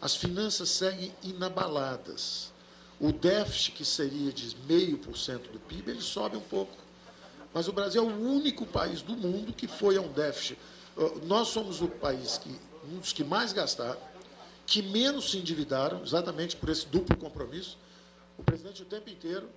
[0.00, 2.52] as finanças seguem inabaladas.
[3.00, 6.76] O déficit, que seria de 0,5% do PIB, ele sobe um pouco.
[7.52, 10.58] Mas o Brasil é o único país do mundo que foi a um déficit.
[11.24, 12.54] Nós somos o país que,
[12.90, 13.98] um dos que mais gastaram,
[14.66, 17.78] que menos se endividaram, exatamente por esse duplo compromisso.
[18.38, 19.48] O presidente o tempo inteiro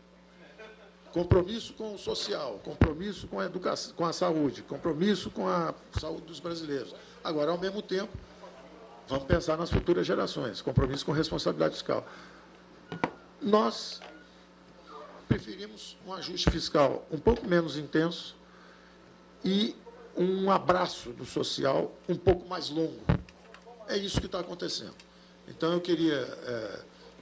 [1.12, 6.24] compromisso com o social, compromisso com a educação, com a saúde, compromisso com a saúde
[6.24, 6.96] dos brasileiros.
[7.24, 8.12] Agora, ao mesmo tempo,
[9.08, 12.06] vamos pensar nas futuras gerações, compromisso com responsabilidade fiscal.
[13.42, 14.00] Nós
[15.28, 18.36] preferimos um ajuste fiscal um pouco menos intenso
[19.44, 19.76] e
[20.18, 23.00] um abraço do social um pouco mais longo.
[23.88, 24.96] É isso que está acontecendo.
[25.48, 26.80] Então, eu queria é,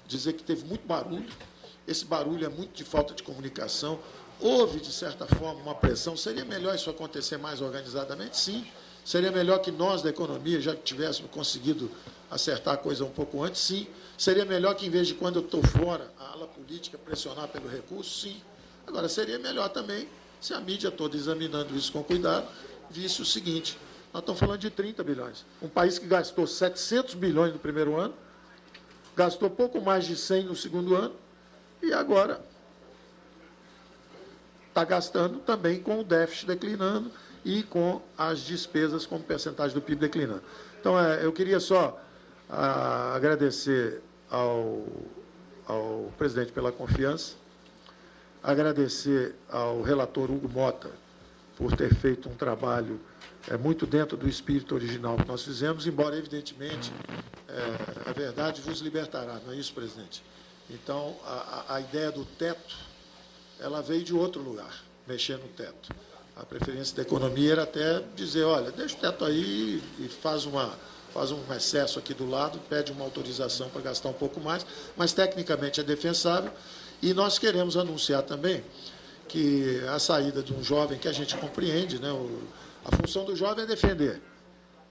[0.07, 1.29] dizer que teve muito barulho,
[1.87, 3.99] esse barulho é muito de falta de comunicação.
[4.39, 6.17] Houve, de certa forma, uma pressão.
[6.17, 8.37] Seria melhor isso acontecer mais organizadamente?
[8.37, 8.67] Sim.
[9.05, 11.89] Seria melhor que nós, da economia, já tivéssemos conseguido
[12.29, 13.61] acertar a coisa um pouco antes?
[13.61, 13.87] Sim.
[14.17, 17.69] Seria melhor que, em vez de quando eu estou fora, a ala política pressionar pelo
[17.69, 18.27] recurso?
[18.27, 18.41] Sim.
[18.85, 20.07] Agora, seria melhor também
[20.41, 22.47] se a mídia toda, examinando isso com cuidado,
[22.89, 23.77] visse o seguinte:
[24.13, 25.45] nós estamos falando de 30 bilhões.
[25.61, 28.13] Um país que gastou 700 bilhões no primeiro ano,
[29.15, 31.15] gastou pouco mais de 100 no segundo ano,
[31.81, 32.41] e agora
[34.67, 37.11] está gastando também com o déficit declinando
[37.43, 40.43] e com as despesas como percentagem do PIB declinando.
[40.79, 41.99] Então, é, eu queria só
[42.49, 44.85] a, agradecer ao,
[45.65, 47.35] ao presidente pela confiança,
[48.43, 50.91] agradecer ao relator Hugo Mota
[51.57, 52.99] por ter feito um trabalho
[53.49, 56.91] é, muito dentro do espírito original que nós fizemos, embora, evidentemente,
[57.47, 60.21] é, a verdade vos libertará, não é isso, presidente?
[60.69, 62.75] Então, a, a ideia do teto,
[63.59, 65.89] ela veio de outro lugar, mexer no teto.
[66.35, 70.77] A preferência da economia era até dizer, olha, deixa o teto aí e faz, uma,
[71.13, 75.13] faz um excesso aqui do lado, pede uma autorização para gastar um pouco mais, mas
[75.13, 76.51] tecnicamente é defensável.
[77.01, 78.63] E nós queremos anunciar também
[79.27, 82.41] que a saída de um jovem que a gente compreende, né, o,
[82.85, 84.21] a função do jovem é defender,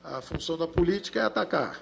[0.02, 1.80] a função da política é atacar,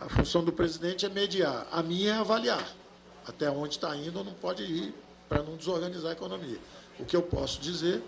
[0.00, 2.81] a função do presidente é mediar, a minha é avaliar
[3.26, 4.94] até onde está indo, não pode ir
[5.28, 6.58] para não desorganizar a economia.
[6.98, 8.02] O que eu posso dizer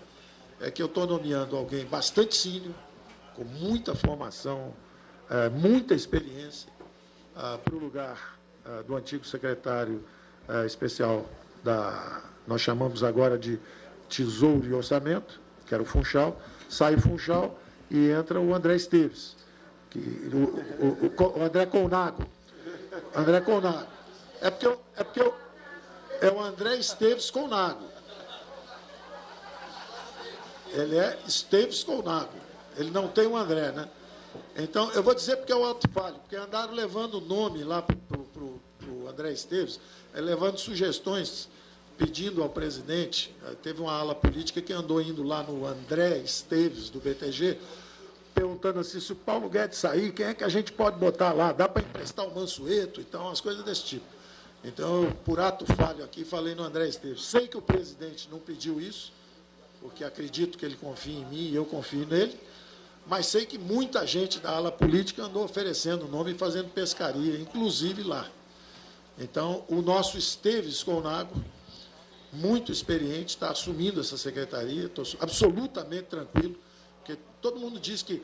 [0.59, 2.73] é que eu estou nomeando alguém bastante sínior,
[3.35, 4.73] com muita formação,
[5.29, 6.69] é, muita experiência,
[7.35, 10.03] ah, para o lugar ah, do antigo secretário
[10.47, 11.25] ah, especial
[11.63, 12.21] da.
[12.47, 13.59] Nós chamamos agora de
[14.07, 16.39] Tesouro e Orçamento, que era o Funchal.
[16.69, 19.35] Sai o Funchal e entra o André Esteves,
[19.89, 22.23] que, o, o, o André Colnago.
[23.15, 23.94] André Colnago
[24.45, 25.33] é porque, eu, é, porque eu,
[26.21, 27.83] é o André Esteves Colnago.
[30.71, 32.29] Ele é Esteves Colnago.
[32.77, 33.89] Ele não tem o André, né?
[34.55, 37.81] Então, eu vou dizer porque é o alto falho, porque andaram levando o nome lá
[37.81, 37.97] para
[38.87, 39.79] o André Esteves,
[40.13, 41.49] é, levando sugestões,
[41.97, 43.33] pedindo ao presidente.
[43.47, 47.57] Eh, teve uma ala política que andou indo lá no André Esteves, do BTG,
[48.35, 51.51] perguntando assim: se o Paulo Guedes sair, quem é que a gente pode botar lá?
[51.51, 53.01] Dá para emprestar o Mansueto?
[53.01, 54.14] Então, as coisas desse tipo.
[54.67, 57.25] Então, por ato falho aqui, falei no André Esteves.
[57.25, 59.13] Sei que o presidente não pediu isso,
[59.79, 62.35] porque acredito que ele confia em mim e eu confio nele,
[63.05, 68.01] mas sei que muita gente da ala política andou oferecendo nome e fazendo pescaria, inclusive
[68.01, 68.27] lá.
[69.19, 71.35] Então, o nosso Esteves Colnago,
[72.33, 76.57] muito experiente, está assumindo essa secretaria, estou absolutamente tranquilo,
[76.97, 78.19] porque todo mundo diz que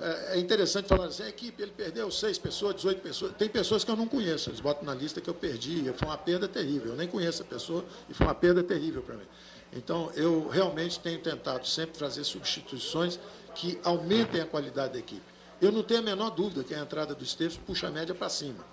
[0.00, 3.32] é, é interessante falar assim, a equipe, ele perdeu seis pessoas, 18 pessoas.
[3.36, 6.18] Tem pessoas que eu não conheço, eles botam na lista que eu perdi, foi uma
[6.18, 6.92] perda terrível.
[6.92, 9.26] Eu nem conheço a pessoa e foi uma perda terrível para mim.
[9.72, 13.18] Então, eu realmente tenho tentado sempre fazer substituições
[13.54, 15.22] que aumentem a qualidade da equipe.
[15.60, 18.28] Eu não tenho a menor dúvida que a entrada do Esteves puxa a média para
[18.28, 18.64] cima.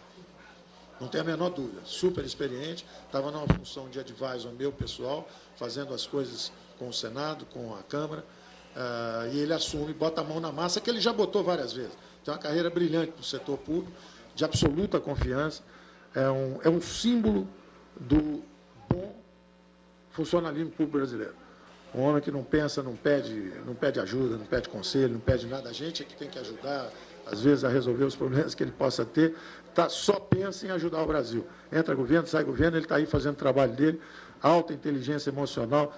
[1.00, 1.82] Não tenho a menor dúvida.
[1.86, 7.46] Super experiente, estava numa função de advisor meu pessoal, fazendo as coisas com o Senado,
[7.46, 8.24] com a Câmara.
[8.76, 11.92] Uh, e ele assume, bota a mão na massa, que ele já botou várias vezes.
[12.24, 13.92] Tem uma carreira brilhante no setor público,
[14.34, 15.62] de absoluta confiança.
[16.16, 17.48] É um, é um símbolo
[18.00, 18.42] do
[18.90, 19.16] bom
[20.12, 21.34] funcionalismo público brasileiro.
[21.94, 25.48] Um homem que não pensa, não pede, não pede ajuda, não pede conselho, não pede
[25.48, 25.70] nada.
[25.70, 26.90] A gente é que tem que ajudar,
[27.26, 29.36] às vezes, a resolver os problemas que ele possa ter.
[29.76, 31.46] Tá, só pensa em ajudar o Brasil.
[31.72, 34.00] Entra governo, sai governo, ele está aí fazendo o trabalho dele,
[34.42, 35.94] alta inteligência emocional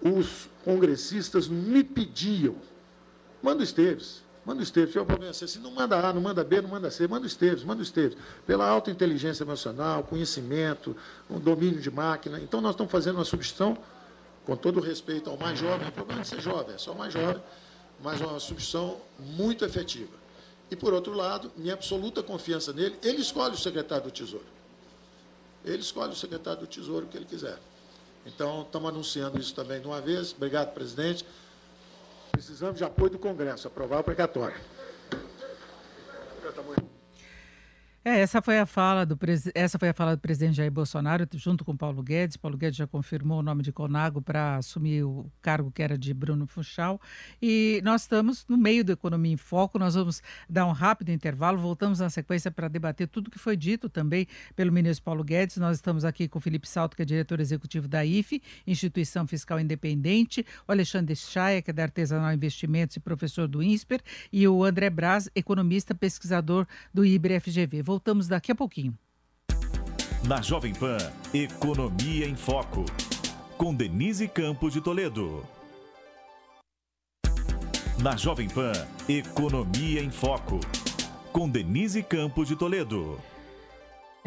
[0.00, 2.56] os congressistas me pediam,
[3.42, 6.20] manda o Esteves, manda o Esteves, se é o problema assim, não manda A, não
[6.20, 8.16] manda B, não manda C, manda o Esteves, manda o Esteves,
[8.46, 10.96] pela alta inteligência emocional, conhecimento,
[11.28, 12.40] um domínio de máquina.
[12.40, 13.76] Então, nós estamos fazendo uma substituição,
[14.44, 17.12] com todo respeito ao mais jovem, o problema é ser jovem, é só o mais
[17.12, 17.42] jovem,
[18.02, 20.14] mas uma substituição muito efetiva.
[20.70, 24.46] E, por outro lado, minha absoluta confiança nele, ele escolhe o secretário do Tesouro.
[25.64, 27.58] Ele escolhe o secretário do Tesouro que ele quiser.
[28.26, 30.32] Então, estamos anunciando isso também de uma vez.
[30.32, 31.24] Obrigado, presidente.
[32.32, 34.56] Precisamos de apoio do Congresso, aprovar o precatório.
[38.08, 39.18] É, essa foi a fala do
[39.52, 42.36] essa foi a fala do presidente Jair Bolsonaro junto com Paulo Guedes.
[42.36, 46.14] Paulo Guedes já confirmou o nome de Conago para assumir o cargo que era de
[46.14, 47.00] Bruno Funchal.
[47.42, 49.76] E nós estamos no meio da economia em foco.
[49.76, 51.58] Nós vamos dar um rápido intervalo.
[51.58, 55.56] Voltamos na sequência para debater tudo que foi dito também pelo ministro Paulo Guedes.
[55.56, 59.58] Nós estamos aqui com o Felipe Salto, que é diretor executivo da IFE, Instituição Fiscal
[59.58, 64.00] Independente, o Alexandre Chaia, que é da Artesanal Investimentos e professor do INSPER,
[64.32, 67.95] e o André Braz, economista pesquisador do IBRE-FGV.
[67.96, 68.94] Voltamos daqui a pouquinho.
[70.28, 70.98] Na Jovem Pan,
[71.32, 72.84] Economia em Foco.
[73.56, 75.42] Com Denise Campos de Toledo.
[77.98, 78.72] Na Jovem Pan,
[79.08, 80.60] Economia em Foco.
[81.32, 83.18] Com Denise Campos de Toledo.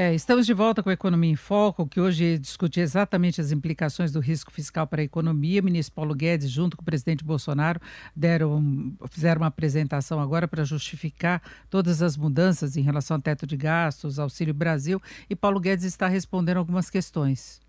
[0.01, 4.13] É, estamos de volta com a Economia em Foco, que hoje discute exatamente as implicações
[4.13, 5.59] do risco fiscal para a economia.
[5.59, 7.81] O ministro Paulo Guedes, junto com o presidente Bolsonaro,
[8.15, 13.57] deram, fizeram uma apresentação agora para justificar todas as mudanças em relação ao teto de
[13.57, 17.59] gastos, Auxílio Brasil, e Paulo Guedes está respondendo algumas questões.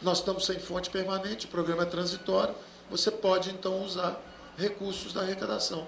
[0.00, 2.54] Nós estamos sem fonte permanente, o programa é transitório,
[2.90, 4.18] você pode então usar
[4.56, 5.86] recursos da arrecadação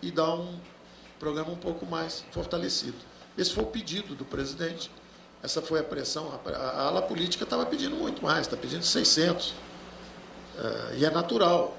[0.00, 0.58] e dar um
[1.20, 2.96] programa um pouco mais fortalecido.
[3.36, 4.90] Esse foi o pedido do presidente
[5.42, 6.40] essa foi a pressão.
[6.46, 9.50] A, ala política estava pedindo muito mais, está pedindo 600.
[9.50, 9.54] Uh,
[10.58, 11.76] eh, e é natural.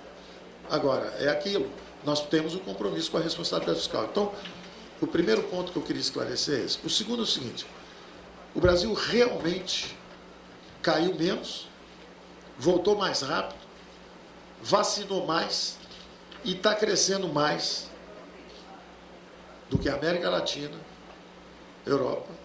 [0.69, 1.69] Agora, é aquilo.
[2.05, 4.05] Nós temos o compromisso com a responsabilidade fiscal.
[4.05, 4.31] Então,
[5.01, 6.79] o primeiro ponto que eu queria esclarecer é esse.
[6.85, 7.65] O segundo é o seguinte:
[8.55, 9.97] o Brasil realmente
[10.81, 11.67] caiu menos,
[12.57, 13.59] voltou mais rápido,
[14.61, 15.77] vacinou mais
[16.45, 17.89] e está crescendo mais
[19.69, 20.77] do que a América Latina,
[21.85, 22.38] Europa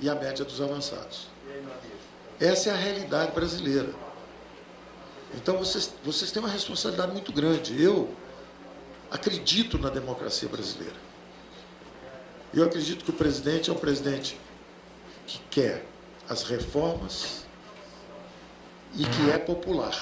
[0.00, 1.26] e a média dos avançados.
[2.38, 3.90] Essa é a realidade brasileira.
[5.34, 7.80] Então vocês, vocês têm uma responsabilidade muito grande.
[7.80, 8.14] Eu
[9.10, 10.96] acredito na democracia brasileira.
[12.52, 14.40] Eu acredito que o presidente é um presidente
[15.26, 15.84] que quer
[16.28, 17.44] as reformas
[18.94, 19.96] e que é popular.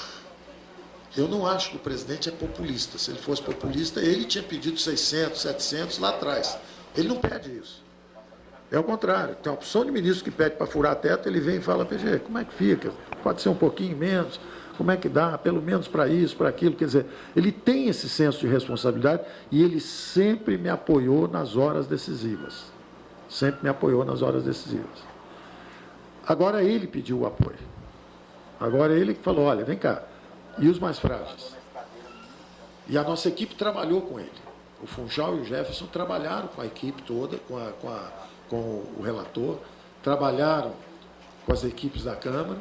[1.16, 2.96] Eu não acho que o presidente é populista.
[2.98, 6.56] Se ele fosse populista, ele tinha pedido 600, 700 lá atrás.
[6.96, 7.82] Ele não pede isso.
[8.70, 9.34] É o contrário.
[9.36, 12.20] Tem uma opção de ministro que pede para furar teto, ele vem e fala, PG,
[12.20, 12.92] como é que fica?
[13.22, 14.38] Pode ser um pouquinho menos?
[14.76, 15.36] Como é que dá?
[15.36, 16.76] Pelo menos para isso, para aquilo.
[16.76, 21.86] Quer dizer, ele tem esse senso de responsabilidade e ele sempre me apoiou nas horas
[21.86, 22.66] decisivas.
[23.28, 25.02] Sempre me apoiou nas horas decisivas.
[26.26, 27.58] Agora ele pediu o apoio.
[28.60, 30.02] Agora ele que falou, olha, vem cá.
[30.58, 31.56] E os mais frágeis?
[32.86, 34.30] E a nossa equipe trabalhou com ele.
[34.82, 38.84] O Funchal e o Jefferson trabalharam com a equipe toda, com a, com a com
[38.96, 39.58] o relator,
[40.02, 40.72] trabalharam
[41.44, 42.58] com as equipes da Câmara,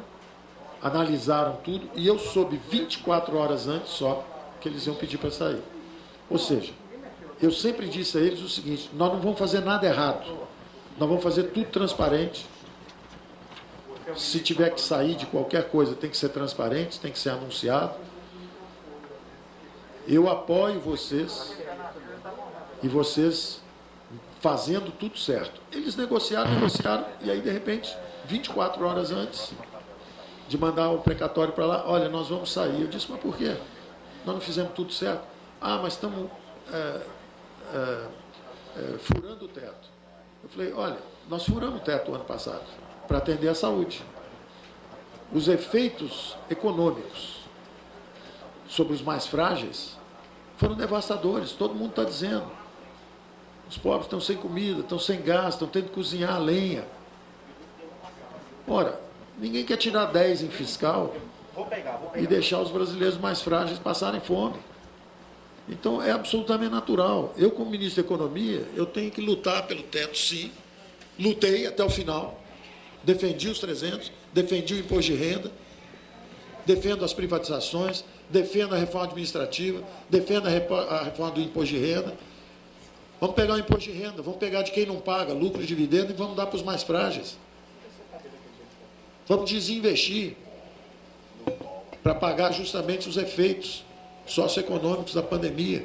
[0.82, 4.24] analisaram tudo e eu soube 24 horas antes só
[4.60, 5.62] que eles iam pedir para sair.
[6.30, 6.72] Ou seja,
[7.40, 10.26] eu sempre disse a eles o seguinte: nós não vamos fazer nada errado,
[10.98, 12.46] nós vamos fazer tudo transparente.
[14.16, 17.94] Se tiver que sair de qualquer coisa, tem que ser transparente, tem que ser anunciado.
[20.06, 21.54] Eu apoio vocês
[22.82, 23.60] e vocês
[24.40, 25.60] fazendo tudo certo.
[25.72, 29.52] Eles negociaram, negociaram, e aí, de repente, 24 horas antes
[30.48, 32.80] de mandar o precatório para lá, olha, nós vamos sair.
[32.80, 33.56] Eu disse, mas por quê?
[34.24, 35.22] Nós não fizemos tudo certo.
[35.60, 36.30] Ah, mas estamos
[36.72, 37.00] é,
[37.74, 38.06] é,
[38.76, 39.88] é, furando o teto.
[40.42, 42.64] Eu falei, olha, nós furamos o teto o ano passado
[43.06, 44.02] para atender a saúde.
[45.32, 47.40] Os efeitos econômicos
[48.66, 49.98] sobre os mais frágeis
[50.56, 52.57] foram devastadores, todo mundo está dizendo.
[53.68, 56.84] Os pobres estão sem comida, estão sem gás, estão tendo que cozinhar a lenha.
[58.66, 58.98] Ora,
[59.38, 61.14] ninguém quer tirar 10 em fiscal
[61.54, 62.24] vou pegar, vou pegar.
[62.24, 64.56] e deixar os brasileiros mais frágeis passarem fome.
[65.68, 67.34] Então é absolutamente natural.
[67.36, 70.50] Eu, como ministro da Economia, eu tenho que lutar pelo teto, sim.
[71.18, 72.40] Lutei até o final.
[73.04, 75.52] Defendi os 300, defendi o imposto de renda,
[76.64, 82.14] defendo as privatizações, defendo a reforma administrativa, defendo a reforma do imposto de renda
[83.20, 86.12] Vamos pegar o imposto de renda, vamos pegar de quem não paga, lucro e dividendo,
[86.12, 87.36] e vamos dar para os mais frágeis.
[89.26, 90.36] Vamos desinvestir
[92.02, 93.84] para pagar justamente os efeitos
[94.24, 95.84] socioeconômicos da pandemia.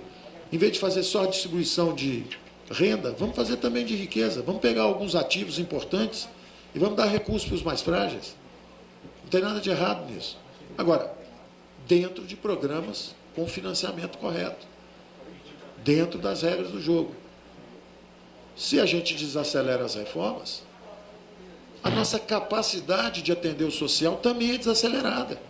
[0.51, 2.23] Em vez de fazer só a distribuição de
[2.69, 4.41] renda, vamos fazer também de riqueza.
[4.43, 6.29] Vamos pegar alguns ativos importantes
[6.75, 8.35] e vamos dar recursos para os mais frágeis.
[9.23, 10.37] Não tem nada de errado nisso.
[10.77, 11.11] Agora,
[11.87, 14.65] dentro de programas com financiamento correto,
[15.83, 17.15] dentro das regras do jogo.
[18.55, 20.61] se a gente desacelera as reformas,
[21.83, 25.41] a nossa capacidade de atender o social também é desacelerada.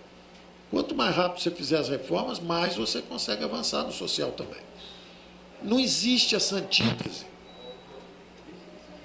[0.72, 4.62] Quanto mais rápido você fizer as reformas, mais você consegue avançar no social também.
[5.62, 7.26] Não existe essa antítese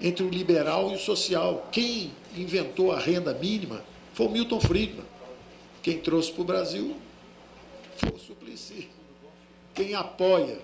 [0.00, 1.68] entre o liberal e o social.
[1.70, 5.04] Quem inventou a renda mínima foi o Milton Friedman.
[5.82, 6.96] Quem trouxe para o Brasil
[7.96, 8.88] foi o Suplicy.
[9.74, 10.58] Quem apoia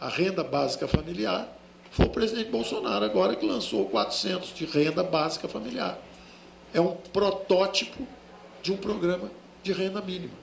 [0.00, 1.48] a renda básica familiar
[1.90, 5.98] foi o presidente Bolsonaro, agora que lançou 400 de renda básica familiar.
[6.74, 8.06] É um protótipo
[8.62, 9.30] de um programa
[9.62, 10.34] de renda mínima.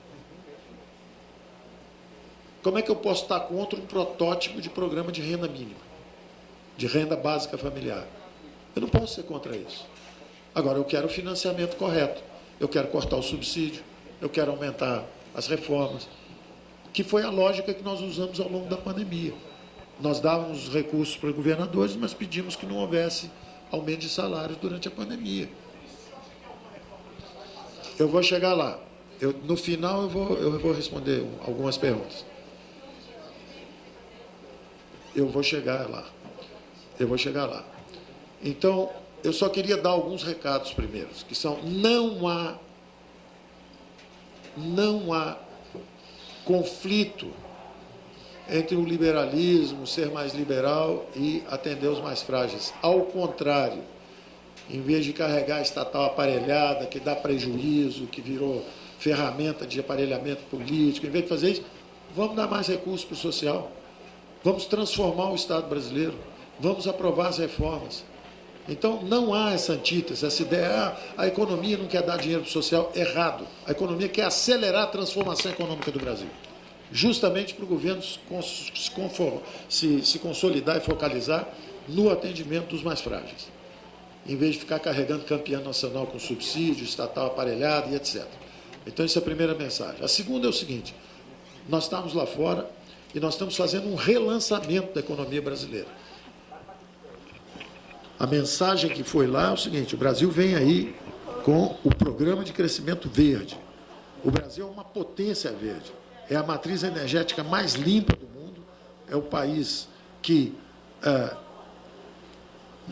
[2.64, 5.82] Como é que eu posso estar contra um protótipo de programa de renda mínima,
[6.78, 8.08] de renda básica familiar?
[8.76, 9.86] Eu não posso ser contra isso.
[10.56, 12.24] Agora, eu quero o financiamento correto.
[12.60, 13.84] Eu quero cortar o subsídio,
[14.22, 15.04] eu quero aumentar
[15.36, 16.08] as reformas,
[16.94, 19.34] que foi a lógica que nós usamos ao longo da pandemia.
[20.00, 23.30] Nós dávamos recursos para governadores, mas pedimos que não houvesse
[23.72, 25.50] aumento de salários durante a pandemia.
[27.98, 28.80] Eu vou chegar lá.
[29.20, 32.26] Eu, no final eu vou, eu vou responder algumas perguntas.
[35.16, 36.06] Eu vou chegar lá.
[37.00, 37.64] Eu vou chegar lá.
[38.44, 38.92] Então,
[39.24, 42.58] eu só queria dar alguns recados primeiros, que são não há
[44.56, 45.38] não há
[46.46, 47.32] conflito
[48.50, 52.74] entre o liberalismo, ser mais liberal e atender os mais frágeis.
[52.82, 53.82] Ao contrário,
[54.70, 58.64] em vez de carregar a estatal aparelhada, que dá prejuízo, que virou
[59.00, 61.64] ferramenta de aparelhamento político, em vez de fazer isso,
[62.16, 63.72] vamos dar mais recursos para o social.
[64.44, 66.16] Vamos transformar o Estado brasileiro.
[66.60, 68.04] Vamos aprovar as reformas.
[68.68, 72.50] Então, não há essa antítese, essa ideia, ah, a economia não quer dar dinheiro para
[72.50, 73.46] o social, errado.
[73.68, 76.30] A economia quer acelerar a transformação econômica do Brasil,
[76.92, 78.20] justamente para o governo se,
[79.70, 81.48] se, se consolidar e focalizar
[81.90, 83.50] no atendimento dos mais frágeis,
[84.26, 88.26] em vez de ficar carregando campeão nacional com subsídio, estatal aparelhado e etc.
[88.88, 90.02] Então, essa é a primeira mensagem.
[90.02, 90.96] A segunda é o seguinte:
[91.68, 92.70] nós estamos lá fora
[93.14, 95.88] e nós estamos fazendo um relançamento da economia brasileira.
[98.24, 100.96] A mensagem que foi lá é o seguinte: o Brasil vem aí
[101.44, 103.60] com o programa de crescimento verde.
[104.24, 105.92] O Brasil é uma potência verde.
[106.30, 108.64] É a matriz energética mais limpa do mundo.
[109.10, 109.90] É o país
[110.22, 110.56] que.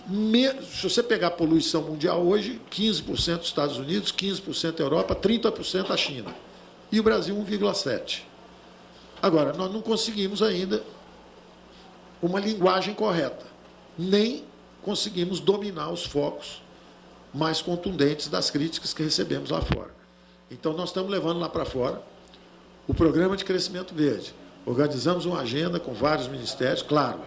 [0.05, 5.15] Me, se você pegar a poluição mundial hoje, 15% dos Estados Unidos, 15% da Europa,
[5.15, 6.35] 30% da China.
[6.91, 8.23] E o Brasil 1,7%.
[9.21, 10.83] Agora, nós não conseguimos ainda
[12.21, 13.45] uma linguagem correta,
[13.97, 14.50] nem
[14.83, 16.61] conseguimos dominar os focos
[17.33, 19.91] mais contundentes das críticas que recebemos lá fora.
[20.49, 22.01] Então, nós estamos levando lá para fora
[22.87, 24.33] o programa de crescimento verde.
[24.65, 27.21] Organizamos uma agenda com vários ministérios, claro.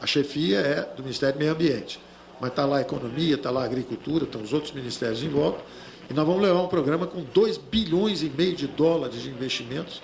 [0.00, 2.00] A chefia é do Ministério do Meio Ambiente,
[2.40, 5.60] mas está lá a economia, está lá a agricultura, estão os outros ministérios em volta.
[6.08, 10.02] E nós vamos levar um programa com 2 bilhões e meio de dólares de investimentos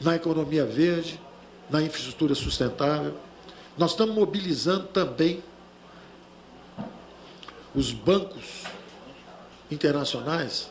[0.00, 1.20] na economia verde,
[1.70, 3.14] na infraestrutura sustentável,
[3.76, 5.42] nós estamos mobilizando também
[7.74, 8.64] os bancos
[9.70, 10.70] internacionais.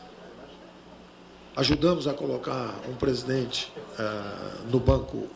[1.54, 5.28] Ajudamos a colocar um presidente uh, no Banco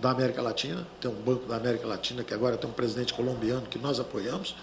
[0.00, 0.86] da América Latina.
[1.00, 4.54] Tem um Banco da América Latina que agora tem um presidente colombiano que nós apoiamos.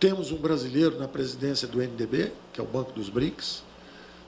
[0.00, 3.62] Temos um brasileiro na presidência do NDB, que é o Banco dos BRICS.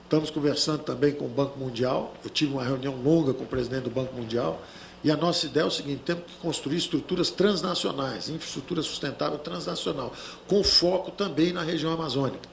[0.03, 2.13] Estamos conversando também com o Banco Mundial.
[2.23, 4.61] Eu tive uma reunião longa com o presidente do Banco Mundial
[5.03, 10.13] e a nossa ideia é o seguinte: temos que construir estruturas transnacionais, infraestrutura sustentável transnacional,
[10.47, 12.49] com foco também na região amazônica.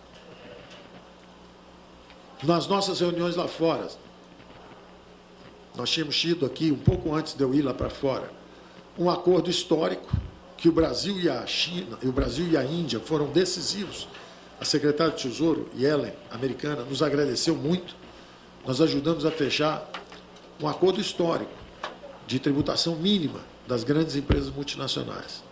[2.43, 3.89] Nas nossas reuniões lá fora,
[5.77, 8.31] nós tínhamos tido aqui, um pouco antes de eu ir lá para fora,
[8.99, 10.09] um acordo histórico
[10.57, 14.09] que o Brasil e a China, e o Brasil e a Índia foram decisivos.
[14.61, 17.95] A secretária de Tesouro, Yellen, americana, nos agradeceu muito.
[18.67, 19.89] Nós ajudamos a fechar
[20.61, 21.58] um acordo histórico
[22.29, 25.43] de tributação mínima das grandes empresas multinacionais.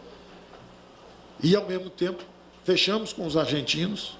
[1.42, 2.22] E, ao mesmo tempo,
[2.64, 4.18] fechamos com os argentinos,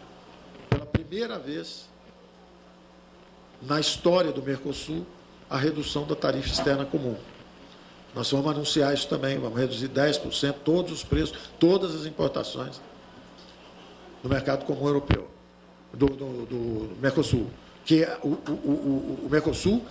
[0.70, 1.86] pela primeira vez
[3.60, 5.06] na história do Mercosul,
[5.50, 7.16] a redução da tarifa externa comum.
[8.14, 12.80] Nós vamos anunciar isso também, vamos reduzir 10% todos os preços, todas as importações
[14.22, 15.28] no mercado comum europeu,
[15.92, 17.50] do, do, do Mercosul.
[17.84, 19.84] Que é o, o, o, o Mercosul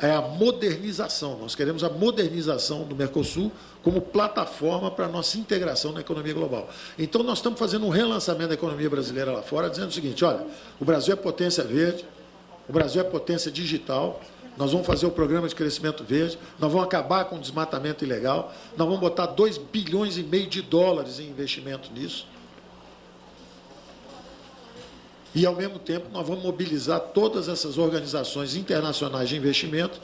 [0.00, 1.38] é a modernização.
[1.38, 3.50] Nós queremos a modernização do Mercosul
[3.82, 6.68] como plataforma para a nossa integração na economia global.
[6.98, 10.46] Então, nós estamos fazendo um relançamento da economia brasileira lá fora, dizendo o seguinte: olha,
[10.80, 12.04] o Brasil é potência verde,
[12.68, 14.20] O Brasil é potência digital.
[14.56, 18.52] Nós vamos fazer o programa de crescimento verde, nós vamos acabar com o desmatamento ilegal,
[18.76, 22.26] nós vamos botar 2 bilhões e meio de dólares em investimento nisso.
[25.34, 30.00] E, ao mesmo tempo, nós vamos mobilizar todas essas organizações internacionais de investimento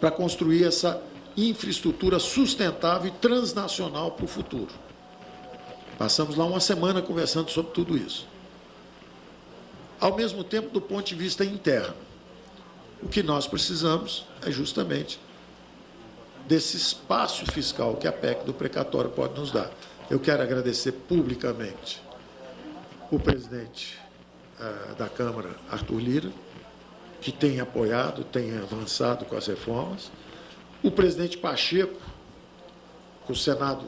[0.00, 1.00] para construir essa
[1.36, 4.72] infraestrutura sustentável e transnacional para o futuro.
[5.98, 8.26] Passamos lá uma semana conversando sobre tudo isso.
[10.00, 11.94] Ao mesmo tempo, do ponto de vista interno,
[13.02, 15.20] o que nós precisamos é justamente
[16.46, 19.70] desse espaço fiscal que a PEC do precatório pode nos dar.
[20.10, 22.02] Eu quero agradecer publicamente
[23.10, 23.98] o presidente
[24.96, 26.32] da Câmara, Arthur Lira,
[27.20, 30.10] que tem apoiado, tem avançado com as reformas,
[30.82, 32.00] o presidente Pacheco,
[33.24, 33.84] que o Senado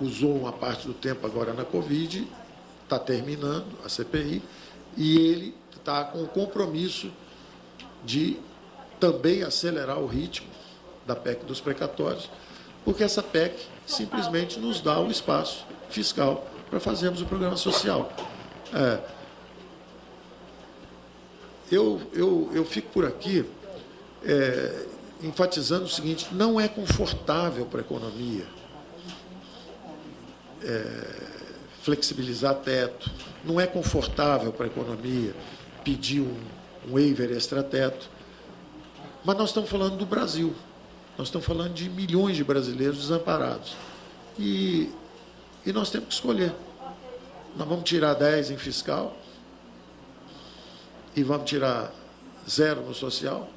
[0.00, 2.26] usou uma parte do tempo agora na Covid,
[2.82, 4.42] está terminando a CPI,
[4.96, 7.10] e ele está com o compromisso
[8.04, 8.36] de
[8.98, 10.48] também acelerar o ritmo
[11.06, 12.28] da PEC dos precatórios,
[12.84, 13.54] porque essa PEC
[13.86, 18.10] simplesmente nos dá o espaço fiscal para fazermos o programa social.
[18.72, 19.00] É,
[21.70, 23.44] eu, eu, eu fico por aqui
[24.24, 24.86] é,
[25.22, 28.46] enfatizando o seguinte: não é confortável para a economia
[30.62, 31.24] é,
[31.82, 33.10] flexibilizar teto,
[33.44, 35.34] não é confortável para a economia
[35.84, 36.36] pedir um,
[36.88, 38.08] um waiver extrateto.
[39.24, 40.54] Mas nós estamos falando do Brasil,
[41.16, 43.76] nós estamos falando de milhões de brasileiros desamparados.
[44.38, 44.90] E,
[45.64, 46.52] e nós temos que escolher.
[47.56, 49.16] Nós vamos tirar 10 em fiscal
[51.14, 51.92] e vamos tirar
[52.48, 53.48] zero no social,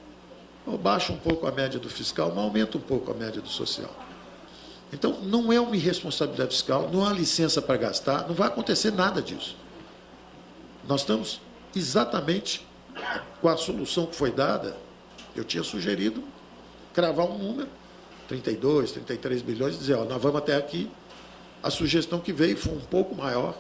[0.66, 3.50] ou baixa um pouco a média do fiscal, mas aumenta um pouco a média do
[3.50, 3.94] social.
[4.94, 9.22] Então, não é uma irresponsabilidade fiscal, não há licença para gastar, não vai acontecer nada
[9.22, 9.58] disso.
[10.88, 11.42] Nós estamos
[11.76, 12.66] exatamente
[13.42, 14.78] com a solução que foi dada.
[15.36, 16.24] Eu tinha sugerido
[16.94, 17.68] cravar um número,
[18.28, 20.90] 32, 33 bilhões, e dizer, ó, nós vamos até aqui.
[21.62, 23.58] A sugestão que veio foi um pouco maior,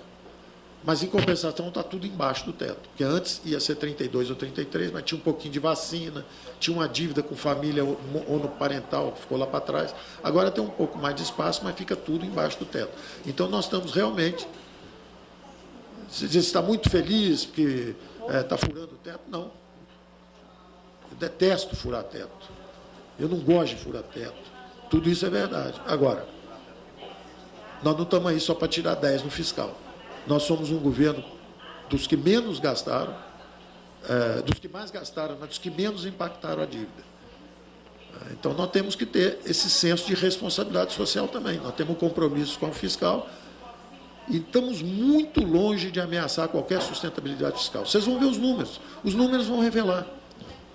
[0.83, 2.87] mas, em compensação, está tudo embaixo do teto.
[2.89, 6.25] Porque antes ia ser 32 ou 33, mas tinha um pouquinho de vacina,
[6.59, 7.83] tinha uma dívida com família
[8.57, 9.93] parental que ficou lá para trás.
[10.23, 12.91] Agora tem um pouco mais de espaço, mas fica tudo embaixo do teto.
[13.25, 14.47] Então, nós estamos realmente.
[16.09, 17.95] Você está muito feliz porque
[18.29, 19.21] está é, furando o teto?
[19.27, 19.51] Não.
[21.11, 22.49] Eu detesto furar teto.
[23.19, 24.35] Eu não gosto de furar teto.
[24.89, 25.81] Tudo isso é verdade.
[25.85, 26.25] Agora,
[27.83, 29.75] nós não estamos aí só para tirar 10 no fiscal.
[30.27, 31.23] Nós somos um governo
[31.89, 33.15] dos que menos gastaram,
[34.07, 37.07] é, dos que mais gastaram, mas dos que menos impactaram a dívida.
[38.13, 41.57] É, então, nós temos que ter esse senso de responsabilidade social também.
[41.59, 43.29] Nós temos um compromisso com o fiscal
[44.29, 47.85] e estamos muito longe de ameaçar qualquer sustentabilidade fiscal.
[47.85, 48.81] Vocês vão ver os números.
[49.03, 50.05] Os números vão revelar.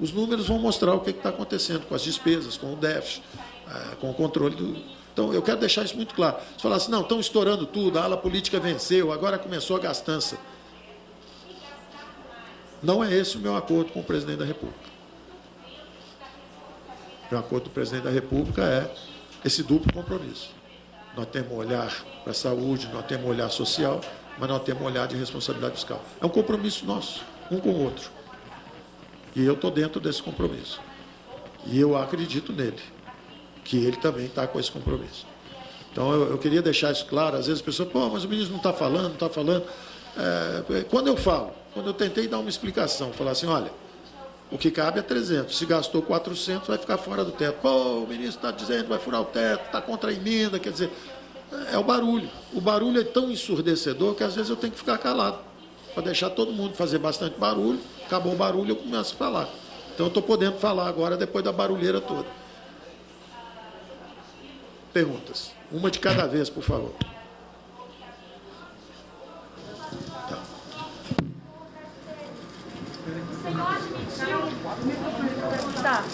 [0.01, 3.23] Os números vão mostrar o que está acontecendo com as despesas, com o déficit,
[3.69, 6.39] é, com o controle do, então, eu quero deixar isso muito claro.
[6.57, 10.39] Se falar assim, não, estão estourando tudo, a ala política venceu, agora começou a gastança.
[12.83, 14.91] Não é esse o meu acordo com o presidente da República.
[17.31, 18.95] O acordo com o presidente da República é
[19.45, 20.51] esse duplo compromisso.
[21.15, 24.01] Nós temos um olhar para a saúde, nós temos um olhar social,
[24.39, 26.03] mas nós temos um olhar de responsabilidade fiscal.
[26.21, 28.11] É um compromisso nosso, um com o outro.
[29.37, 30.81] E eu estou dentro desse compromisso.
[31.67, 32.81] E eu acredito nele
[33.65, 35.27] que ele também está com esse compromisso.
[35.93, 37.37] Então eu, eu, queria deixar isso claro.
[37.37, 39.65] Às vezes as pessoas, pô, mas o ministro não está falando, não está falando.
[40.17, 43.71] É, quando eu falo, quando eu tentei dar uma explicação, falar assim, olha,
[44.51, 45.57] o que cabe é 300.
[45.57, 47.59] Se gastou 400, vai ficar fora do teto.
[47.61, 50.91] Pô, o ministro está dizendo vai furar o teto, está contra a emenda, quer dizer,
[51.71, 52.29] é o barulho.
[52.53, 55.39] O barulho é tão ensurdecedor que às vezes eu tenho que ficar calado
[55.95, 57.81] para deixar todo mundo fazer bastante barulho.
[58.07, 59.49] Acabou o barulho, eu começo a falar.
[59.95, 62.42] Então eu estou podendo falar agora depois da barulheira toda
[64.93, 65.53] perguntas.
[65.71, 66.95] Uma de cada vez, por favor.
[75.83, 76.05] Tá.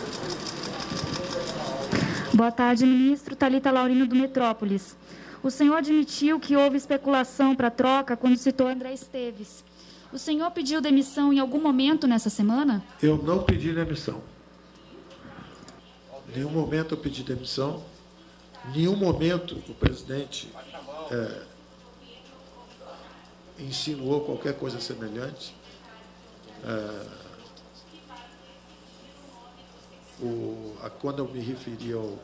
[2.32, 3.34] Boa tarde, ministro.
[3.36, 4.96] Talita Laurino do Metrópolis.
[5.42, 9.64] O senhor admitiu que houve especulação para troca quando citou André Esteves.
[10.12, 12.82] O senhor pediu demissão em algum momento nessa semana?
[13.02, 14.22] Eu não pedi demissão.
[16.28, 17.82] Em nenhum momento eu pedi demissão.
[18.66, 20.50] Em nenhum momento o presidente
[21.10, 21.42] é,
[23.58, 25.54] insinuou qualquer coisa semelhante.
[26.64, 27.06] É,
[30.20, 32.18] o, a, quando eu me referi ao,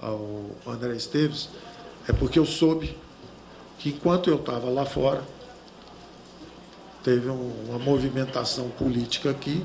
[0.00, 1.50] ao André Esteves,
[2.08, 2.96] é porque eu soube
[3.78, 5.22] que enquanto eu estava lá fora,
[7.02, 9.64] teve um, uma movimentação política aqui.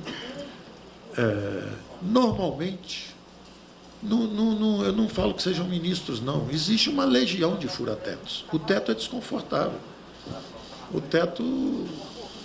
[1.17, 1.69] É,
[2.01, 3.12] normalmente,
[4.09, 6.49] eu não falo que sejam ministros, não.
[6.51, 8.45] Existe uma legião de furatetos.
[8.51, 9.79] O teto é desconfortável.
[10.93, 11.43] O teto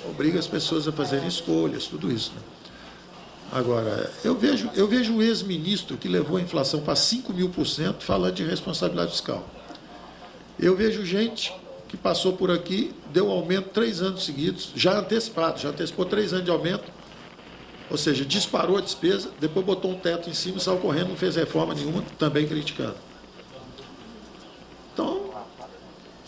[0.09, 2.33] obriga as pessoas a fazerem escolhas, tudo isso.
[2.35, 2.43] Né?
[3.51, 7.67] Agora, eu vejo, eu vejo o ex-ministro que levou a inflação para 5 mil por
[7.67, 9.49] cento falando de responsabilidade fiscal.
[10.59, 11.55] Eu vejo gente
[11.89, 16.45] que passou por aqui, deu aumento três anos seguidos, já antecipado, já antecipou três anos
[16.45, 16.85] de aumento,
[17.91, 21.16] ou seja, disparou a despesa, depois botou um teto em cima e saiu correndo, não
[21.16, 22.97] fez reforma nenhuma, também criticando.
[24.93, 25.30] Então,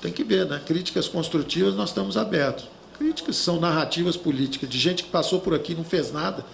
[0.00, 0.60] tem que ver, né?
[0.64, 2.66] Críticas construtivas nós estamos abertos.
[2.98, 6.44] Críticas são narrativas políticas, de gente que passou por aqui e não fez nada.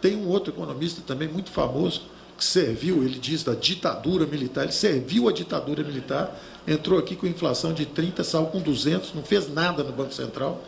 [0.00, 2.02] Tem um outro economista também muito famoso,
[2.36, 6.34] que serviu, ele diz, da ditadura militar, ele serviu a ditadura militar,
[6.66, 10.62] entrou aqui com inflação de 30, saiu com 200, não fez nada no Banco Central,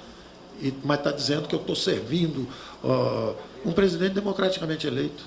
[0.85, 2.47] mas está dizendo que eu estou servindo
[2.85, 3.35] uh,
[3.65, 5.25] um presidente democraticamente eleito.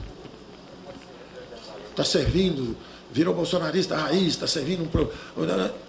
[1.92, 2.76] Está servindo,
[3.12, 5.10] virou bolsonarista raiz, está servindo um.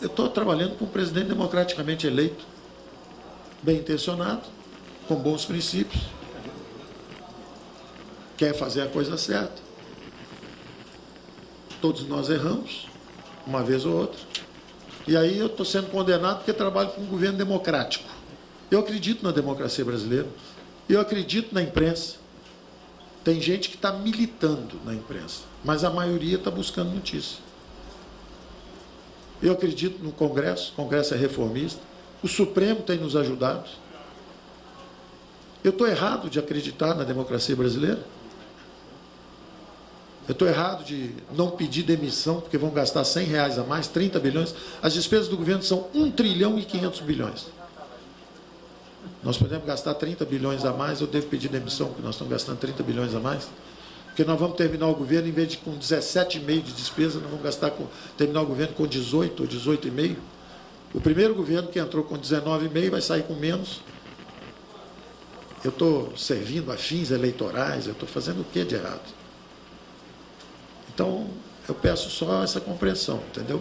[0.01, 2.45] Eu estou trabalhando com um presidente democraticamente eleito,
[3.63, 4.43] bem intencionado,
[5.09, 6.03] com bons princípios,
[8.37, 9.67] quer fazer a coisa certa.
[11.81, 12.87] Todos nós erramos,
[13.47, 14.21] uma vez ou outra.
[15.07, 18.09] E aí eu estou sendo condenado porque trabalho com um governo democrático.
[18.71, 20.27] Eu acredito na democracia brasileira.
[20.89, 22.17] Eu acredito na imprensa.
[23.27, 27.39] Tem gente que está militando na imprensa, mas a maioria está buscando notícia.
[29.43, 31.81] Eu acredito no Congresso, o Congresso é reformista.
[32.23, 33.69] O Supremo tem nos ajudado.
[35.65, 38.01] Eu estou errado de acreditar na democracia brasileira?
[40.29, 44.21] Eu estou errado de não pedir demissão, porque vão gastar 100 reais a mais, 30
[44.21, 44.55] bilhões.
[44.81, 47.47] As despesas do governo são 1 trilhão e 500 bilhões.
[49.23, 52.59] Nós podemos gastar 30 bilhões a mais, eu devo pedir demissão, porque nós estamos gastando
[52.59, 53.49] 30 bilhões a mais.
[54.07, 57.45] Porque nós vamos terminar o governo, em vez de com 17,5 de despesa, nós vamos
[57.45, 57.87] gastar com,
[58.17, 60.17] terminar o governo com 18 ou 18,5.
[60.95, 63.81] O primeiro governo que entrou com 19,5 vai sair com menos.
[65.63, 69.03] Eu estou servindo a fins eleitorais, eu estou fazendo o que de errado?
[70.95, 71.27] Então,
[71.69, 73.61] eu peço só essa compreensão, entendeu?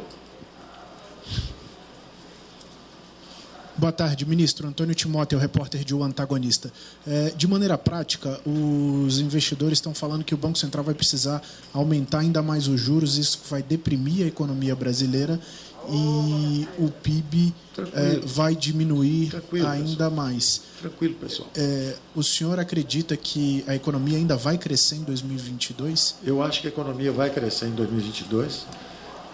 [3.78, 4.68] Boa tarde, ministro.
[4.70, 6.72] Antônio Timóteo, repórter de O Antagonista.
[7.06, 11.42] É, de maneira prática, os investidores estão falando que o Banco Central vai precisar
[11.74, 15.38] aumentar ainda mais os juros, isso vai deprimir a economia brasileira
[15.90, 17.54] e o PIB
[17.94, 20.12] é, vai diminuir Tranquilo, ainda pessoal.
[20.12, 20.62] mais.
[20.80, 21.50] Tranquilo, pessoal.
[21.56, 26.16] É, o senhor acredita que a economia ainda vai crescer em 2022?
[26.24, 28.66] Eu acho que a economia vai crescer em 2022.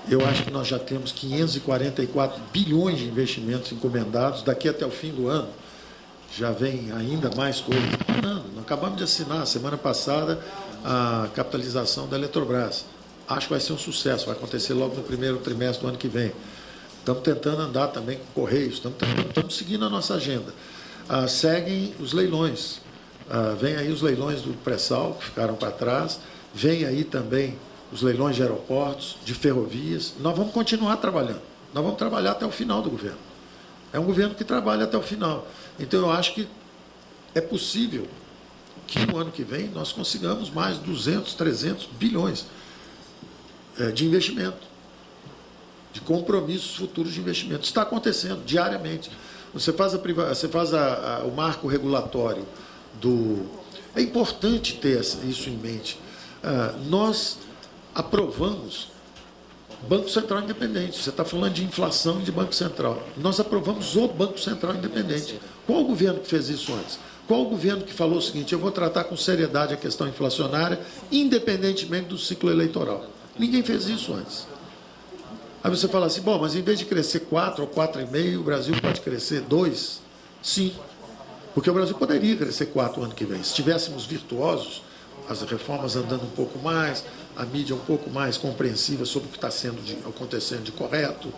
[0.10, 5.12] Eu acho que nós já temos 544 bilhões de investimentos encomendados daqui até o fim
[5.12, 5.49] do ano.
[6.36, 7.84] Já vem ainda mais coisas.
[8.24, 10.39] Não, acabamos de assinar semana passada
[10.84, 12.86] a capitalização da Eletrobras
[13.36, 16.08] acho que vai ser um sucesso, vai acontecer logo no primeiro trimestre do ano que
[16.08, 16.32] vem.
[16.99, 18.97] Estamos tentando andar também com Correios, estamos,
[19.28, 20.54] estamos seguindo a nossa agenda.
[21.10, 22.80] Ah, seguem os leilões.
[23.30, 26.20] Ah, vem aí os leilões do pré-sal, que ficaram para trás.
[26.54, 27.58] Vem aí também
[27.92, 30.14] os leilões de aeroportos, de ferrovias.
[30.20, 31.42] Nós vamos continuar trabalhando.
[31.74, 33.20] Nós vamos trabalhar até o final do governo.
[33.94, 35.48] É um governo que trabalha até o final.
[35.80, 36.48] Então, eu acho que
[37.36, 38.08] é possível
[38.88, 42.46] que no ano que vem nós consigamos mais 200, 300 bilhões.
[43.80, 44.68] É, de investimento,
[45.94, 47.64] de compromissos futuros de investimento.
[47.64, 49.10] Está acontecendo diariamente.
[49.54, 52.46] Você faz, a, você faz a, a, o marco regulatório
[53.00, 53.46] do.
[53.96, 55.98] É importante ter isso em mente.
[56.44, 57.38] Ah, nós
[57.94, 58.89] aprovamos
[59.88, 61.02] Banco Central Independente.
[61.02, 63.02] Você está falando de inflação e de Banco Central.
[63.18, 65.39] Nós aprovamos o Banco Central Independente.
[65.66, 67.00] Qual o governo que fez isso antes?
[67.28, 70.80] Qual o governo que falou o seguinte: eu vou tratar com seriedade a questão inflacionária,
[71.12, 73.06] independentemente do ciclo eleitoral?
[73.38, 74.46] Ninguém fez isso antes.
[75.64, 78.74] Aí você fala assim, bom, mas em vez de crescer 4 ou 4,5, o Brasil
[78.82, 80.02] pode crescer 2?
[80.42, 80.74] Sim.
[81.54, 83.44] Porque o Brasil poderia crescer 4 ano que vem.
[83.44, 84.82] Se estivéssemos virtuosos,
[85.30, 87.04] as reformas andando um pouco mais,
[87.36, 91.32] a mídia um pouco mais compreensiva sobre o que está sendo de, acontecendo de correto,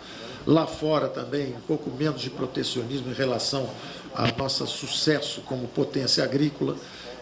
[0.46, 3.68] lá fora também um pouco menos de protecionismo em relação
[4.14, 6.76] ao nosso sucesso como potência agrícola,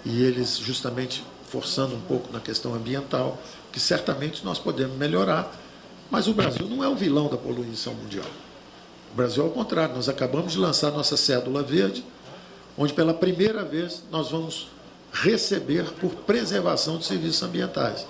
[0.05, 3.39] e eles justamente forçando um pouco na questão ambiental
[3.71, 5.51] que certamente nós podemos melhorar,
[6.11, 8.27] mas o Brasil não é o vilão da poluição mundial.
[9.13, 12.05] O Brasil, ao contrário, nós acabamos de lançar nossa cédula verde,
[12.77, 14.69] onde pela primeira vez nós vamos
[15.13, 18.07] receber por preservação de serviços ambientais.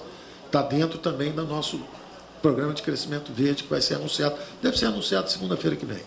[0.53, 1.81] Está dentro também do nosso
[2.43, 6.03] programa de crescimento verde que vai ser anunciado, deve ser anunciado segunda-feira que vem.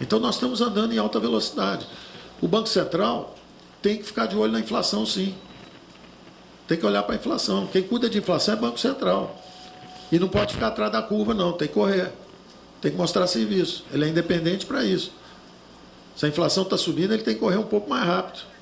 [0.00, 1.86] Então nós estamos andando em alta velocidade.
[2.40, 3.34] O Banco Central
[3.82, 5.34] tem que ficar de olho na inflação, sim.
[6.66, 7.66] Tem que olhar para a inflação.
[7.66, 9.38] Quem cuida de inflação é Banco Central.
[10.10, 11.52] E não pode ficar atrás da curva, não.
[11.52, 12.12] Tem que correr.
[12.80, 13.84] Tem que mostrar serviço.
[13.92, 15.12] Ele é independente para isso.
[16.16, 18.53] Se a inflação está subindo, ele tem que correr um pouco mais rápido.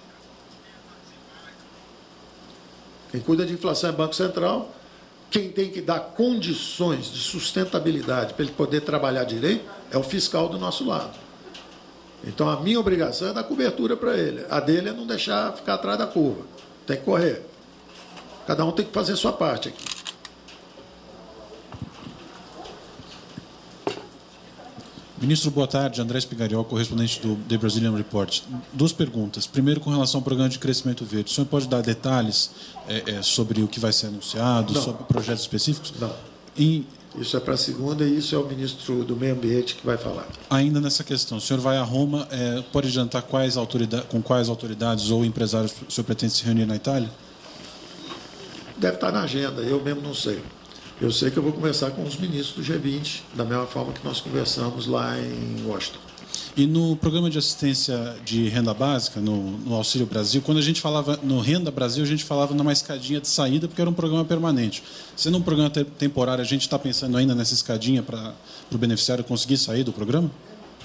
[3.12, 4.72] Quem cuida de inflação é Banco Central.
[5.30, 10.48] Quem tem que dar condições de sustentabilidade para ele poder trabalhar direito é o fiscal
[10.48, 11.12] do nosso lado.
[12.24, 14.44] Então a minha obrigação é dar cobertura para ele.
[14.48, 16.42] A dele é não deixar ficar atrás da curva.
[16.86, 17.42] Tem que correr.
[18.46, 19.91] Cada um tem que fazer a sua parte aqui.
[25.22, 26.00] Ministro, boa tarde.
[26.00, 28.40] André Spigariol, correspondente do The Brazilian Report.
[28.72, 29.46] Duas perguntas.
[29.46, 31.30] Primeiro, com relação ao programa de crescimento verde.
[31.30, 32.50] O senhor pode dar detalhes
[32.88, 34.82] é, é, sobre o que vai ser anunciado, Não.
[34.82, 35.94] sobre projetos específicos?
[36.00, 36.12] Não.
[36.58, 36.84] E
[37.16, 39.96] Isso é para a segunda e isso é o ministro do Meio Ambiente que vai
[39.96, 40.26] falar.
[40.50, 43.54] ainda nessa questão, o senhor vai a Roma, é, pode adiantar quais
[44.08, 47.08] com quais autoridades ou empresários o senhor pretende se reunir na Itália?
[48.76, 50.42] Deve estar na agenda, eu mesmo não sei.
[51.00, 54.04] Eu sei que eu vou conversar com os ministros do G20, da mesma forma que
[54.04, 55.98] nós conversamos lá em Washington.
[56.54, 60.82] E no programa de assistência de renda básica, no, no Auxílio Brasil, quando a gente
[60.82, 64.22] falava no Renda Brasil, a gente falava numa escadinha de saída, porque era um programa
[64.24, 64.82] permanente.
[65.16, 68.34] Sendo um programa te- temporário, a gente está pensando ainda nessa escadinha para
[68.70, 70.30] o beneficiário conseguir sair do programa?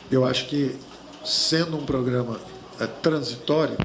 [0.09, 0.73] Eu acho que,
[1.25, 2.39] sendo um programa
[2.79, 3.77] é, transitório,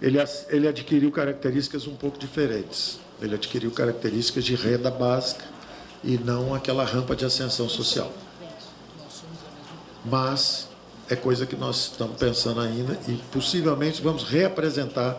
[0.00, 0.18] ele,
[0.48, 3.00] ele adquiriu características um pouco diferentes.
[3.24, 5.44] Ele adquiriu características de renda básica
[6.02, 8.12] e não aquela rampa de ascensão social.
[10.04, 10.68] Mas
[11.08, 15.18] é coisa que nós estamos pensando ainda e possivelmente vamos reapresentar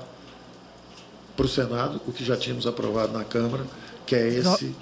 [1.36, 3.66] para o Senado o que já tínhamos aprovado na Câmara,
[4.06, 4.76] que é esse.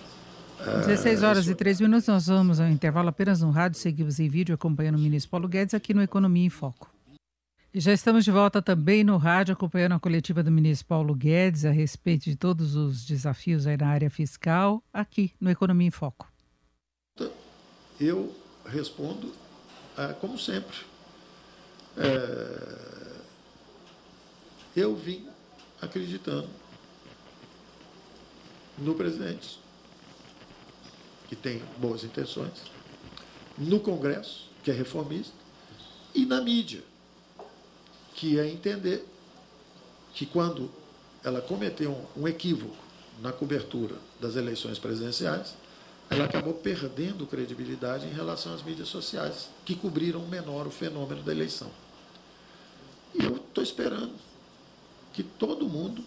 [0.59, 4.29] ah, 16 horas e 3 minutos, nós vamos ao intervalo apenas no rádio, seguimos em
[4.29, 6.92] vídeo acompanhando o ministro Paulo Guedes aqui no Economia em Foco.
[7.75, 11.65] E já estamos de volta também no rádio, acompanhando a coletiva do ministro Paulo Guedes
[11.65, 16.31] a respeito de todos os desafios aí na área fiscal, aqui no Economia em Foco.
[17.99, 18.31] Eu
[18.63, 19.33] respondo
[19.97, 20.77] ah, como sempre.
[21.97, 23.21] É,
[24.75, 25.27] eu vim
[25.81, 26.49] acreditando
[28.77, 29.59] no presidente,
[31.27, 32.65] que tem boas intenções,
[33.57, 35.33] no Congresso, que é reformista,
[36.13, 36.83] e na mídia,
[38.13, 39.05] que é entender
[40.13, 40.69] que quando
[41.23, 42.75] ela cometeu um, um equívoco
[43.21, 45.55] na cobertura das eleições presidenciais,
[46.09, 51.31] ela acabou perdendo credibilidade em relação às mídias sociais, que cobriram menor o fenômeno da
[51.31, 51.71] eleição.
[53.15, 54.13] E eu estou esperando
[55.13, 56.03] que todo mundo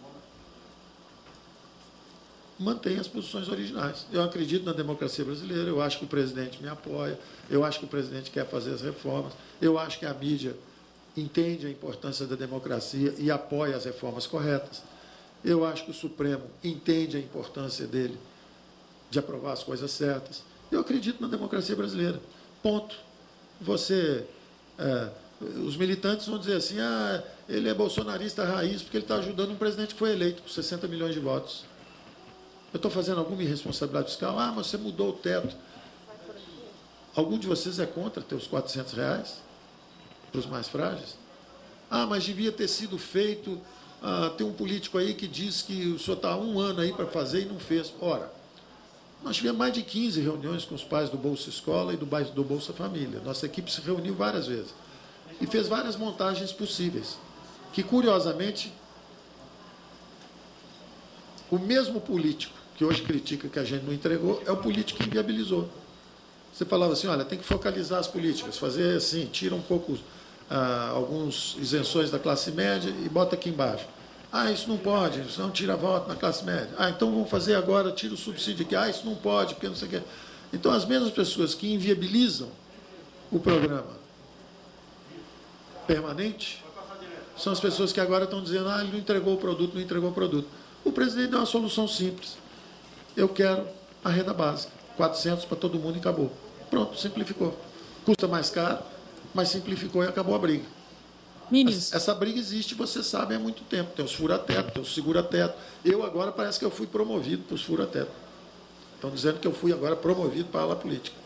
[2.59, 4.07] mantenha as posições originais.
[4.13, 7.19] Eu acredito na democracia brasileira, eu acho que o presidente me apoia,
[7.51, 10.57] eu acho que o presidente quer fazer as reformas, eu acho que a mídia
[11.17, 14.83] entende a importância da democracia e apoia as reformas corretas.
[15.45, 18.19] Eu acho que o Supremo entende a importância dele
[19.11, 20.43] de aprovar as coisas certas.
[20.71, 22.21] Eu acredito na democracia brasileira.
[22.63, 22.97] Ponto.
[23.61, 24.25] Você.
[24.79, 25.09] é,
[25.41, 29.57] os militantes vão dizer assim: ah, ele é bolsonarista raiz porque ele está ajudando um
[29.57, 31.65] presidente que foi eleito com 60 milhões de votos.
[32.73, 34.39] Eu estou fazendo alguma irresponsabilidade fiscal?
[34.39, 35.57] Ah, mas você mudou o teto.
[37.15, 39.46] Algum de vocês é contra ter os 400 reais
[40.31, 41.17] para os mais frágeis?
[41.91, 43.61] Ah, mas devia ter sido feito.
[44.03, 47.07] Ah, tem um político aí que diz que o senhor está um ano aí para
[47.07, 47.93] fazer e não fez.
[48.01, 48.33] Ora,
[49.23, 52.45] nós tivemos mais de 15 reuniões com os pais do Bolsa Escola e do, do
[52.45, 53.21] Bolsa Família.
[53.25, 54.75] Nossa equipe se reuniu várias vezes
[55.41, 57.19] e fez várias montagens possíveis,
[57.73, 58.73] que curiosamente
[61.51, 65.09] o mesmo político que hoje critica que a gente não entregou é o político que
[65.09, 65.69] inviabilizou.
[66.57, 69.99] Você falava assim, olha, tem que focalizar as políticas, fazer assim, tira um pouco
[70.49, 73.85] ah, alguns isenções da classe média e bota aqui embaixo.
[74.33, 76.71] Ah, isso não pode, isso não tira voto na classe média.
[76.79, 78.75] Ah, então vamos fazer agora, tira o subsídio aqui.
[78.75, 80.03] Ah, isso não pode, porque não sei o quê.
[80.51, 82.49] Então, as mesmas pessoas que inviabilizam
[83.31, 83.93] o programa
[85.87, 86.65] permanente
[87.37, 90.09] são as pessoas que agora estão dizendo, ah, ele não entregou o produto, não entregou
[90.09, 90.49] o produto.
[90.83, 92.39] O presidente deu uma solução simples.
[93.15, 93.67] Eu quero
[94.03, 96.33] a renda básica, 400 para todo mundo e acabou.
[96.71, 97.57] Pronto, simplificou.
[98.05, 98.79] Custa mais caro,
[99.35, 100.65] mas simplificou e acabou a briga.
[101.51, 101.97] Ministro.
[101.97, 103.93] Essa briga existe, você sabe, há muito tempo.
[103.95, 105.57] Tem os fura-teto, tem os segura-teto.
[105.85, 108.11] Eu agora parece que eu fui promovido para os fura-teto.
[108.95, 111.17] Estão dizendo que eu fui agora promovido para a ala política.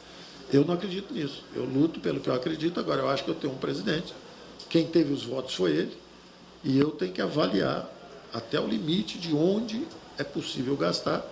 [0.53, 1.45] Eu não acredito nisso.
[1.55, 2.81] Eu luto pelo que eu acredito.
[2.81, 4.13] Agora, eu acho que eu tenho um presidente.
[4.69, 5.97] Quem teve os votos foi ele.
[6.63, 7.89] E eu tenho que avaliar
[8.33, 9.87] até o limite de onde
[10.19, 11.25] é possível gastar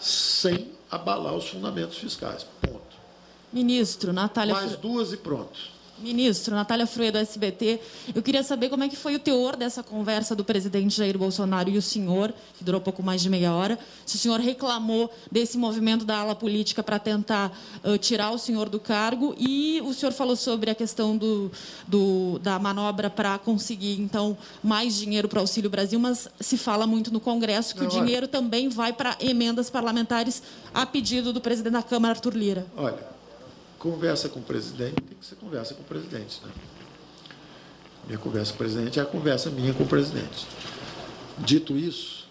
[0.00, 2.46] sem abalar os fundamentos fiscais.
[2.60, 2.73] Ponto.
[3.54, 4.52] Ministro, Natália.
[4.52, 5.74] Mais duas e pronto.
[5.96, 7.80] Ministro, Natália Fruê, do SBT.
[8.14, 11.70] Eu queria saber como é que foi o teor dessa conversa do presidente Jair Bolsonaro
[11.70, 13.78] e o senhor, que durou pouco mais de meia hora.
[14.04, 18.68] Se o senhor reclamou desse movimento da ala política para tentar uh, tirar o senhor
[18.68, 19.36] do cargo.
[19.38, 21.50] E o senhor falou sobre a questão do,
[21.86, 26.88] do da manobra para conseguir, então, mais dinheiro para o Auxílio Brasil, mas se fala
[26.88, 28.28] muito no Congresso que Não, o dinheiro olha...
[28.28, 30.42] também vai para emendas parlamentares
[30.74, 32.66] a pedido do presidente da Câmara, Arthur Lira.
[32.76, 33.14] Olha,
[33.84, 36.40] conversa com o presidente, tem que ser conversa com o presidente.
[36.42, 36.50] Né?
[38.06, 40.46] Minha conversa com o presidente é a conversa minha com o presidente.
[41.36, 42.26] Dito isso,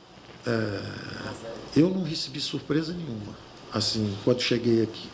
[0.47, 3.37] é, eu não recebi surpresa nenhuma,
[3.71, 5.07] assim, quando cheguei aqui.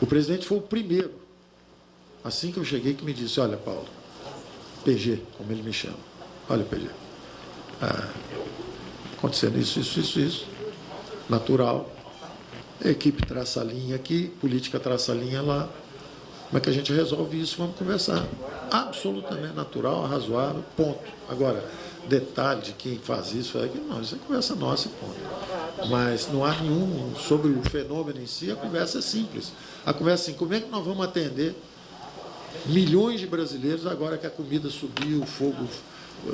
[0.00, 1.10] O presidente foi o primeiro,
[2.22, 3.88] assim que eu cheguei, que me disse, olha, Paulo,
[4.84, 5.98] PG, como ele me chama.
[6.48, 8.08] Olha, PG, é,
[9.18, 10.46] acontecendo isso, isso, isso, isso,
[11.28, 11.90] natural,
[12.90, 15.68] equipe traça a linha aqui, política traça a linha lá.
[16.46, 17.56] Como é que a gente resolve isso?
[17.58, 18.26] Vamos conversar.
[18.70, 21.10] Absolutamente natural, razoável, ponto.
[21.28, 21.64] Agora,
[22.08, 25.88] detalhe de quem faz isso, é que não, isso é conversa nossa, ponto.
[25.88, 29.52] Mas não há nenhum sobre o fenômeno em si, a conversa é simples.
[29.86, 31.54] A conversa é assim, como é que nós vamos atender
[32.66, 35.66] milhões de brasileiros agora que a comida subiu, o fogo,
[36.26, 36.32] eh,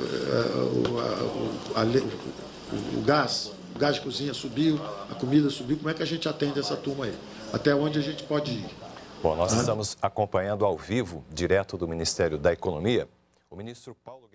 [0.55, 5.93] o, a, o, o gás o gás de cozinha subiu, a comida subiu, como é
[5.93, 7.13] que a gente atende essa turma aí?
[7.51, 8.65] Até onde a gente pode ir?
[9.21, 13.07] Bom, nós estamos acompanhando ao vivo, direto do Ministério da Economia,
[13.49, 14.28] o ministro Paulo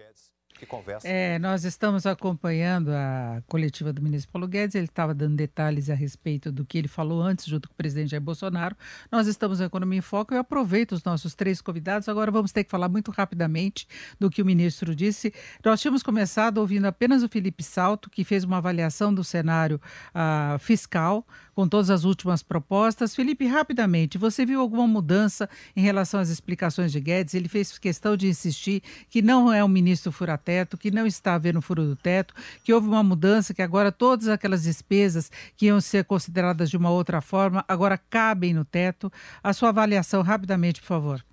[0.58, 1.06] que conversa.
[1.06, 5.94] É, nós estamos acompanhando a coletiva do ministro Paulo Guedes, ele estava dando detalhes a
[5.94, 8.76] respeito do que ele falou antes, junto com o presidente Jair Bolsonaro.
[9.10, 12.64] Nós estamos no Economia em Foco, eu aproveito os nossos três convidados, agora vamos ter
[12.64, 13.86] que falar muito rapidamente
[14.18, 15.32] do que o ministro disse.
[15.64, 19.80] Nós tínhamos começado ouvindo apenas o Felipe Salto, que fez uma avaliação do cenário
[20.14, 23.14] uh, fiscal, com todas as últimas propostas.
[23.14, 27.34] Felipe, rapidamente, você viu alguma mudança em relação às explicações de Guedes?
[27.34, 31.62] Ele fez questão de insistir que não é um ministro fura-teto, que não está havendo
[31.62, 36.04] furo do teto, que houve uma mudança, que agora todas aquelas despesas que iam ser
[36.04, 39.12] consideradas de uma outra forma, agora cabem no teto.
[39.42, 41.24] A sua avaliação, rapidamente, por favor.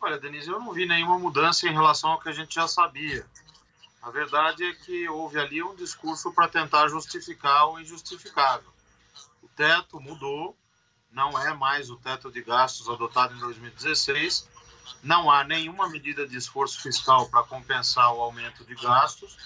[0.00, 3.26] Olha, Denise, eu não vi nenhuma mudança em relação ao que a gente já sabia.
[4.06, 8.72] A verdade é que houve ali um discurso para tentar justificar o injustificável.
[9.42, 10.56] O teto mudou,
[11.10, 14.48] não é mais o teto de gastos adotado em 2016,
[15.02, 19.36] não há nenhuma medida de esforço fiscal para compensar o aumento de gastos,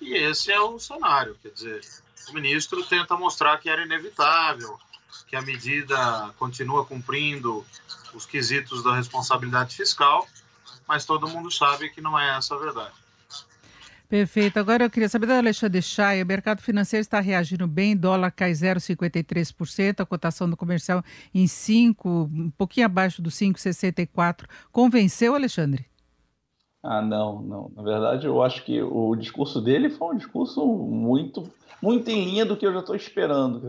[0.00, 1.38] e esse é o cenário.
[1.42, 1.80] Quer dizer,
[2.30, 4.80] o ministro tenta mostrar que era inevitável,
[5.26, 7.66] que a medida continua cumprindo
[8.14, 10.26] os quesitos da responsabilidade fiscal,
[10.88, 13.09] mas todo mundo sabe que não é essa a verdade.
[14.10, 14.58] Perfeito.
[14.58, 18.50] Agora eu queria saber da Alexandre Chay, o mercado financeiro está reagindo bem, dólar cai
[18.50, 21.00] 0,53%, a cotação do comercial
[21.32, 24.48] em 5, um pouquinho abaixo do 5,64.
[24.72, 25.86] Convenceu, Alexandre?
[26.82, 27.70] Ah, não, não.
[27.76, 31.44] Na verdade, eu acho que o discurso dele foi um discurso muito,
[31.80, 33.62] muito em linha do que eu já estou esperando.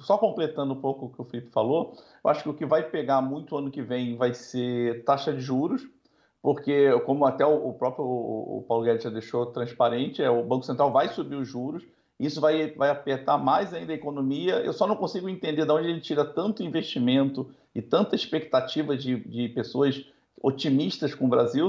[0.00, 2.82] só completando um pouco o que o Felipe falou, eu acho que o que vai
[2.82, 5.86] pegar muito ano que vem vai ser taxa de juros,
[6.46, 10.92] porque, como até o próprio o Paulo Guedes já deixou transparente, é, o Banco Central
[10.92, 11.82] vai subir os juros,
[12.20, 14.60] isso vai, vai apertar mais ainda a economia.
[14.60, 19.16] Eu só não consigo entender de onde ele tira tanto investimento e tanta expectativa de,
[19.28, 20.06] de pessoas
[20.40, 21.66] otimistas com o Brasil.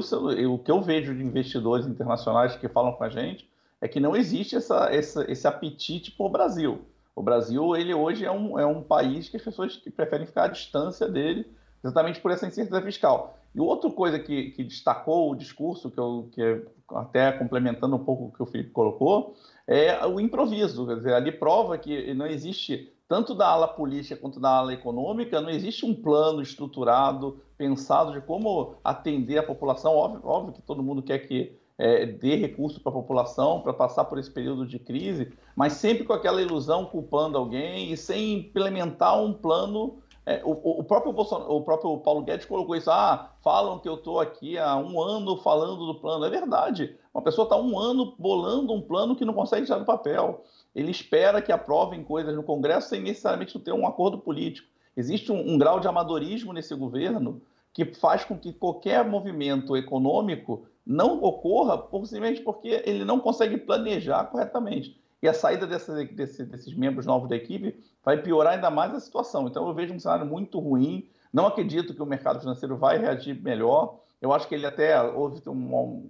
[0.47, 3.49] O que eu vejo de investidores internacionais que falam com a gente
[3.81, 6.81] é que não existe essa, essa, esse apetite por Brasil.
[7.15, 10.43] O Brasil, ele hoje é um, é um país que as pessoas que preferem ficar
[10.43, 11.47] à distância dele,
[11.83, 13.36] exatamente por essa incerteza fiscal.
[13.57, 18.05] E outra coisa que, que destacou o discurso, que, eu, que é até complementando um
[18.05, 19.33] pouco o que o Felipe colocou,
[19.65, 20.85] é o improviso.
[20.85, 25.41] Quer dizer, ali prova que não existe, tanto da ala política quanto da ala econômica,
[25.41, 29.95] não existe um plano estruturado, pensado de como atender a população.
[29.95, 34.05] Óbvio, óbvio que todo mundo quer que é, dê recurso para a população para passar
[34.05, 39.19] por esse período de crise, mas sempre com aquela ilusão culpando alguém e sem implementar
[39.19, 39.97] um plano
[40.27, 42.91] é, o, o, próprio o próprio Paulo Guedes colocou isso.
[42.91, 46.25] Ah, falam que eu estou aqui há um ano falando do plano.
[46.25, 46.93] É verdade.
[47.13, 50.43] Uma pessoa está um ano bolando um plano que não consegue tirar do papel.
[50.75, 54.67] Ele espera que aprovem coisas no Congresso sem necessariamente ter um acordo político.
[54.97, 60.67] Existe um, um grau de amadorismo nesse governo que faz com que qualquer movimento econômico
[60.85, 64.99] não ocorra simplesmente porque ele não consegue planejar corretamente.
[65.21, 69.01] E a saída desse, desse, desses membros novos da equipe vai piorar ainda mais a
[69.01, 69.47] situação.
[69.47, 71.09] Então eu vejo um cenário muito ruim.
[71.33, 73.99] Não acredito que o mercado financeiro vai reagir melhor.
[74.21, 76.03] Eu acho que ele até houve uma,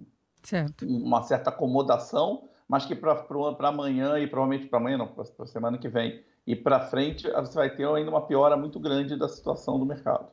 [0.80, 3.26] uma certa acomodação, mas que para
[3.62, 7.54] amanhã e provavelmente para amanhã, não, para a semana que vem, e para frente você
[7.54, 10.26] vai ter ainda uma piora muito grande da situação do mercado.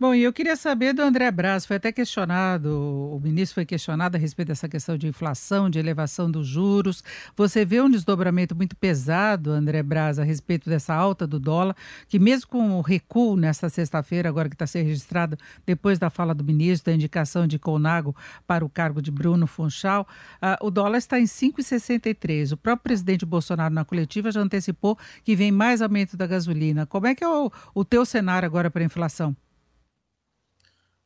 [0.00, 2.70] Bom, e eu queria saber do André Braz, foi até questionado,
[3.12, 7.04] o ministro foi questionado a respeito dessa questão de inflação, de elevação dos juros.
[7.36, 11.76] Você vê um desdobramento muito pesado, André Braz, a respeito dessa alta do dólar,
[12.08, 16.34] que mesmo com o recuo nesta sexta-feira, agora que está sendo registrado depois da fala
[16.34, 18.16] do ministro, da indicação de Colnago
[18.46, 20.08] para o cargo de Bruno Funchal,
[20.42, 22.52] uh, o dólar está em 5,63.
[22.52, 26.86] O próprio presidente Bolsonaro na coletiva já antecipou que vem mais aumento da gasolina.
[26.86, 29.36] Como é que é o, o teu cenário agora para a inflação?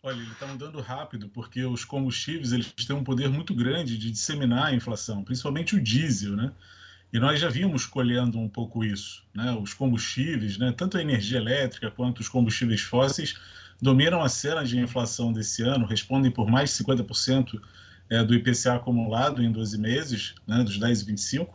[0.03, 4.11] Olha, ele está mudando rápido porque os combustíveis eles têm um poder muito grande de
[4.11, 6.53] disseminar a inflação, principalmente o diesel, né?
[7.13, 9.53] E nós já vimos colhendo um pouco isso, né?
[9.53, 10.73] Os combustíveis, né?
[10.73, 13.39] Tanto a energia elétrica quanto os combustíveis fósseis
[13.81, 17.61] dominam a cena de inflação desse ano, respondem por mais de 50%
[18.11, 20.63] é, do IPCA acumulado em 12 meses, né?
[20.65, 21.49] Dos 10,25.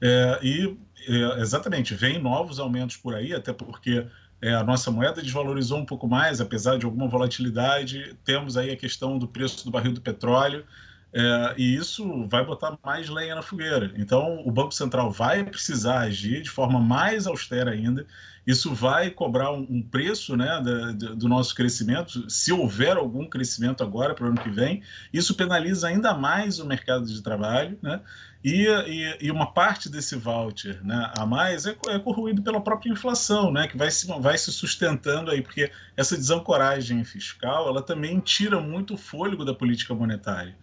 [0.00, 0.76] É, e
[1.08, 4.06] é, exatamente, vem novos aumentos por aí, até porque
[4.40, 8.16] é, a nossa moeda desvalorizou um pouco mais, apesar de alguma volatilidade.
[8.24, 10.64] Temos aí a questão do preço do barril do petróleo,
[11.12, 13.92] é, e isso vai botar mais lenha na fogueira.
[13.96, 18.06] Então, o Banco Central vai precisar agir de forma mais austera ainda.
[18.46, 24.14] Isso vai cobrar um, preço né, da, do nosso crescimento, se houver algum crescimento agora
[24.14, 24.82] para o ano que vem.
[25.12, 27.78] Isso penaliza ainda mais o mercado de trabalho.
[27.80, 28.00] Né?
[28.42, 32.90] E, e, e, uma parte desse voucher né, a mais é, é corroído pela própria
[32.90, 38.18] inflação, né, que vai se, vai se sustentando aí, porque essa desancoragem fiscal ela também
[38.18, 40.56] tira muito o fôlego da política monetária.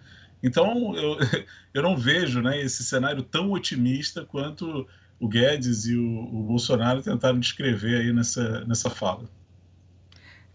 [0.43, 1.17] Então, eu,
[1.73, 4.85] eu não vejo né, esse cenário tão otimista quanto
[5.19, 9.29] o Guedes e o, o Bolsonaro tentaram descrever aí nessa, nessa fala.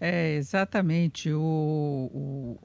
[0.00, 1.32] É, exatamente.
[1.32, 2.58] O, o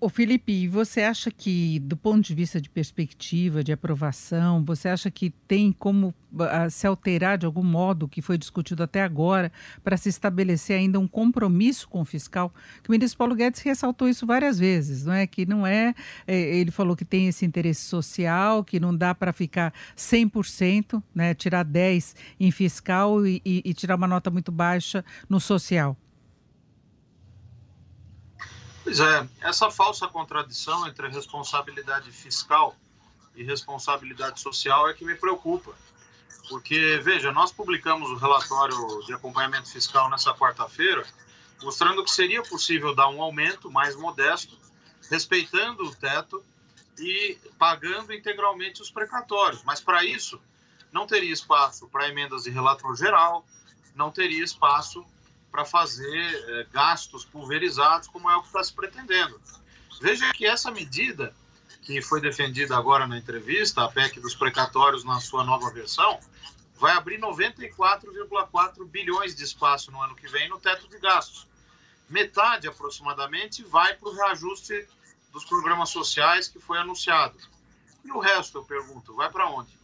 [0.00, 5.10] o, Felipe, você acha que, do ponto de vista de perspectiva, de aprovação, você acha
[5.10, 9.50] que tem como uh, se alterar de algum modo o que foi discutido até agora
[9.82, 12.54] para se estabelecer ainda um compromisso com o fiscal?
[12.80, 15.26] Que o ministro Paulo Guedes ressaltou isso várias vezes, não é?
[15.26, 15.92] Que não é,
[16.28, 21.34] é ele falou que tem esse interesse social, que não dá para ficar 100%, né,
[21.34, 25.96] tirar 10 em fiscal e, e, e tirar uma nota muito baixa no social.
[28.82, 32.76] Pois é, essa falsa contradição entre responsabilidade fiscal
[33.34, 35.72] e responsabilidade social é que me preocupa.
[36.48, 38.76] Porque, veja, nós publicamos o relatório
[39.06, 41.06] de acompanhamento fiscal nessa quarta-feira,
[41.62, 44.58] mostrando que seria possível dar um aumento mais modesto,
[45.08, 46.44] respeitando o teto
[46.98, 49.62] e pagando integralmente os precatórios.
[49.62, 50.40] Mas, para isso,
[50.90, 53.46] não teria espaço para emendas de relator geral,
[53.94, 55.06] não teria espaço
[55.52, 59.38] para fazer é, gastos pulverizados, como é o que está se pretendendo.
[60.00, 61.34] Veja que essa medida,
[61.82, 66.18] que foi defendida agora na entrevista, a PEC dos precatórios na sua nova versão,
[66.76, 71.46] vai abrir 94,4 bilhões de espaço no ano que vem no teto de gastos.
[72.08, 74.88] Metade, aproximadamente, vai para o reajuste
[75.30, 77.36] dos programas sociais que foi anunciado.
[78.04, 79.81] E o resto, eu pergunto, vai para onde?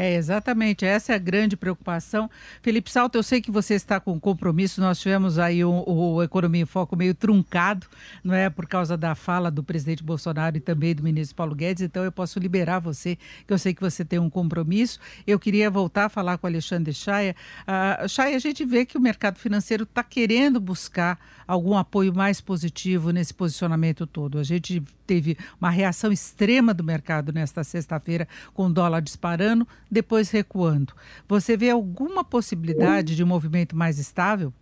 [0.00, 2.30] É, exatamente, essa é a grande preocupação.
[2.62, 6.62] Felipe Salto, eu sei que você está com compromisso, nós tivemos aí o, o Economia
[6.62, 7.84] em Foco meio truncado,
[8.22, 11.82] não é, por causa da fala do presidente Bolsonaro e também do ministro Paulo Guedes,
[11.82, 15.00] então eu posso liberar você, que eu sei que você tem um compromisso.
[15.26, 17.34] Eu queria voltar a falar com o Alexandre Chaia.
[17.62, 22.40] Uh, Chaia, a gente vê que o mercado financeiro está querendo buscar algum apoio mais
[22.40, 24.38] positivo nesse posicionamento todo.
[24.38, 30.30] A gente teve uma reação extrema do mercado nesta sexta-feira, com o dólar disparando, depois
[30.30, 30.92] recuando.
[31.28, 34.52] Você vê alguma possibilidade de um movimento mais estável?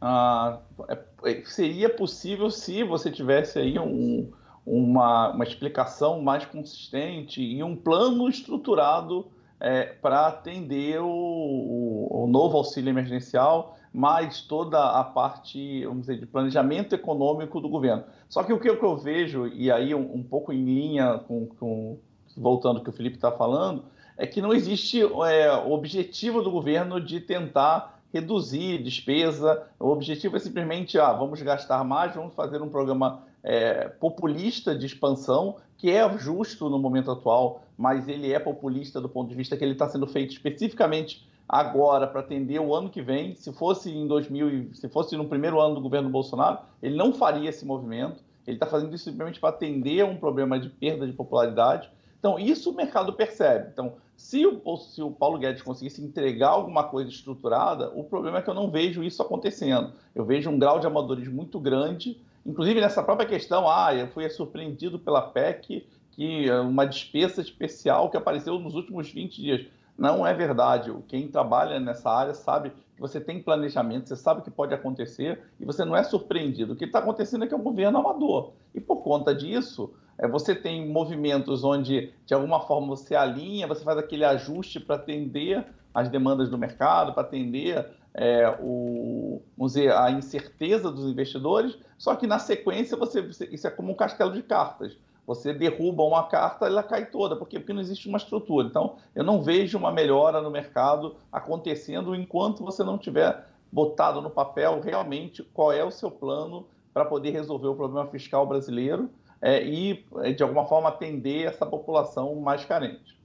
[0.00, 4.32] Ah, é, é, seria possível se você tivesse aí um,
[4.66, 9.26] uma, uma explicação mais consistente e um plano estruturado
[9.60, 16.18] é, para atender o, o, o, novo auxílio emergencial, mais toda a parte, vamos dizer,
[16.18, 18.02] de planejamento econômico do governo.
[18.28, 21.98] Só que o que eu vejo, e aí um, um pouco em linha com, com
[22.36, 23.84] voltando ao que o Felipe está falando,
[24.16, 29.66] é que não existe é, objetivo do governo de tentar reduzir despesa.
[29.80, 34.86] O objetivo é simplesmente, ah, vamos gastar mais, vamos fazer um programa é, populista de
[34.86, 39.56] expansão, que é justo no momento atual, mas ele é populista do ponto de vista
[39.56, 43.34] que ele está sendo feito especificamente agora para atender o ano que vem.
[43.34, 47.50] Se fosse em 2000, se fosse no primeiro ano do governo Bolsonaro, ele não faria
[47.50, 48.22] esse movimento.
[48.46, 51.90] Ele está fazendo isso simplesmente para atender um problema de perda de popularidade.
[52.22, 53.70] Então, isso o mercado percebe.
[53.72, 58.42] Então, se o, se o Paulo Guedes conseguisse entregar alguma coisa estruturada, o problema é
[58.42, 59.92] que eu não vejo isso acontecendo.
[60.14, 64.30] Eu vejo um grau de amadorismo muito grande, inclusive nessa própria questão, ah, eu fui
[64.30, 69.66] surpreendido pela PEC que é uma despesa especial que apareceu nos últimos 20 dias.
[69.98, 70.94] Não é verdade.
[71.08, 75.42] Quem trabalha nessa área sabe que você tem planejamento, você sabe o que pode acontecer
[75.58, 76.74] e você não é surpreendido.
[76.74, 78.52] O que está acontecendo é que é um governo amador.
[78.74, 79.92] E por conta disso,
[80.30, 85.66] você tem movimentos onde, de alguma forma, você alinha, você faz aquele ajuste para atender
[85.94, 92.14] as demandas do mercado, para atender é, o, vamos dizer, a incerteza dos investidores, só
[92.14, 93.20] que na sequência você,
[93.50, 94.96] isso é como um castelo de cartas.
[95.26, 98.66] Você derruba uma carta, ela cai toda, porque, porque não existe uma estrutura.
[98.66, 104.28] Então, eu não vejo uma melhora no mercado acontecendo enquanto você não tiver botado no
[104.28, 109.08] papel realmente qual é o seu plano para poder resolver o problema fiscal brasileiro
[109.42, 110.04] é, e,
[110.36, 113.20] de alguma forma, atender essa população mais carente.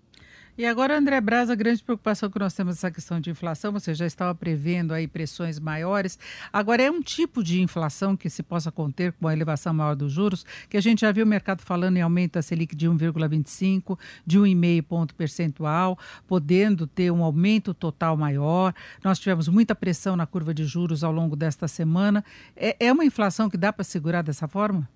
[0.57, 3.93] E agora, André Braz, a grande preocupação que nós temos essa questão de inflação, você
[3.93, 6.17] já estava prevendo aí pressões maiores.
[6.51, 10.11] Agora, é um tipo de inflação que se possa conter com a elevação maior dos
[10.11, 13.99] juros, que a gente já viu o mercado falando em aumento da Selic de 1,25,
[14.25, 15.95] de 1,5 ponto percentual,
[16.25, 18.73] podendo ter um aumento total maior.
[19.03, 22.25] Nós tivemos muita pressão na curva de juros ao longo desta semana.
[22.55, 24.89] É, é uma inflação que dá para segurar dessa forma?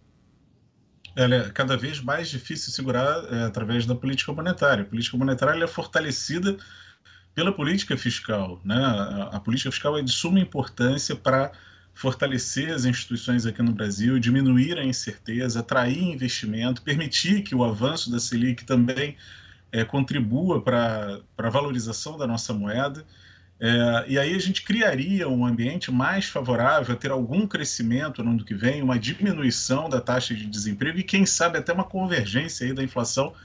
[1.15, 4.83] Ela é cada vez mais difícil segurar é, através da política monetária.
[4.83, 6.57] A política monetária é fortalecida
[7.33, 8.59] pela política fiscal.
[8.63, 8.75] Né?
[8.75, 11.51] A, a, política fiscal é de suma importância para
[11.93, 18.09] fortalecer as instituições aqui no Brasil, diminuir a incerteza, atrair investimento, permitir que o avanço
[18.09, 19.17] da Selic também
[19.71, 23.05] é, contribua para a valorização da nossa moeda.
[23.63, 28.31] É, e aí a gente criaria um ambiente mais favorável a ter algum crescimento no
[28.31, 32.65] ano que vem, uma diminuição da taxa de desemprego e, quem sabe, até uma convergência
[32.65, 33.35] aí da inflação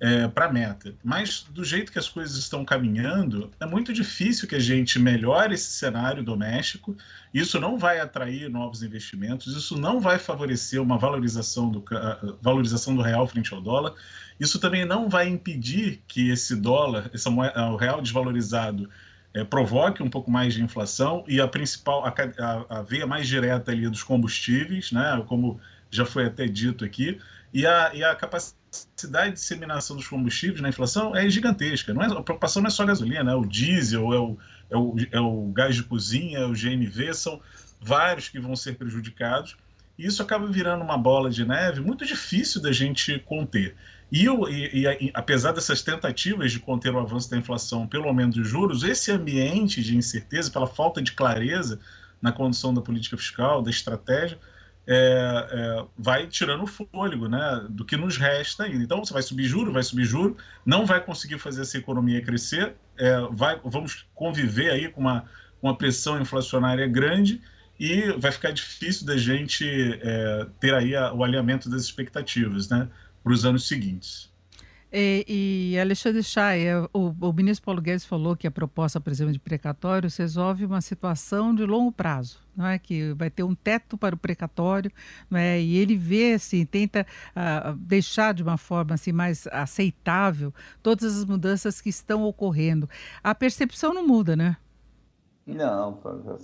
[0.00, 0.94] é, para a meta.
[1.04, 5.52] Mas, do jeito que as coisas estão caminhando, é muito difícil que a gente melhore
[5.52, 6.96] esse cenário doméstico.
[7.34, 11.84] Isso não vai atrair novos investimentos, isso não vai favorecer uma valorização do,
[12.40, 13.92] valorização do real frente ao dólar.
[14.40, 18.88] Isso também não vai impedir que esse dólar, essa moeda, o real desvalorizado,
[19.32, 22.08] é, provoque um pouco mais de inflação e a principal, a,
[22.38, 27.18] a, a, veia mais direta ali dos combustíveis, né, como já foi até dito aqui,
[27.52, 31.92] e a, e a capacidade de disseminação dos combustíveis na inflação é gigantesca.
[31.92, 34.38] Não é, a preocupação não é só a gasolina, é o diesel, é o,
[34.70, 37.40] é o, é o gás de cozinha, é o GNV, são
[37.80, 39.56] vários que vão ser prejudicados,
[40.00, 43.76] e isso acaba virando uma bola de neve muito difícil da gente conter.
[44.10, 48.48] E, e, e, apesar dessas tentativas de conter o avanço da inflação pelo aumento dos
[48.48, 51.78] juros, esse ambiente de incerteza, pela falta de clareza
[52.20, 54.38] na condução da política fiscal, da estratégia,
[54.86, 58.82] é, é, vai tirando o fôlego né, do que nos resta ainda.
[58.82, 62.74] Então, você vai subir juro, vai subir juro, não vai conseguir fazer essa economia crescer,
[62.96, 65.26] é, vai, vamos conviver aí com uma,
[65.60, 67.42] uma pressão inflacionária grande
[67.80, 69.64] e vai ficar difícil da gente
[70.02, 72.86] é, ter aí a, o alinhamento das expectativas, né?
[73.24, 74.30] para os anos seguintes.
[74.92, 79.12] E, e Alexandre Chay, é, o, o, ministro Paulo Guedes falou que a proposta, por
[79.12, 82.76] exemplo, de precatórios resolve uma situação de longo prazo, não é?
[82.76, 84.90] que vai ter um teto para o precatório,
[85.30, 85.60] não é?
[85.60, 90.52] e ele vê, assim, tenta uh, deixar de uma forma assim, mais aceitável
[90.82, 92.90] todas as mudanças que estão ocorrendo.
[93.22, 94.56] A percepção não muda, né?
[95.54, 95.98] Não,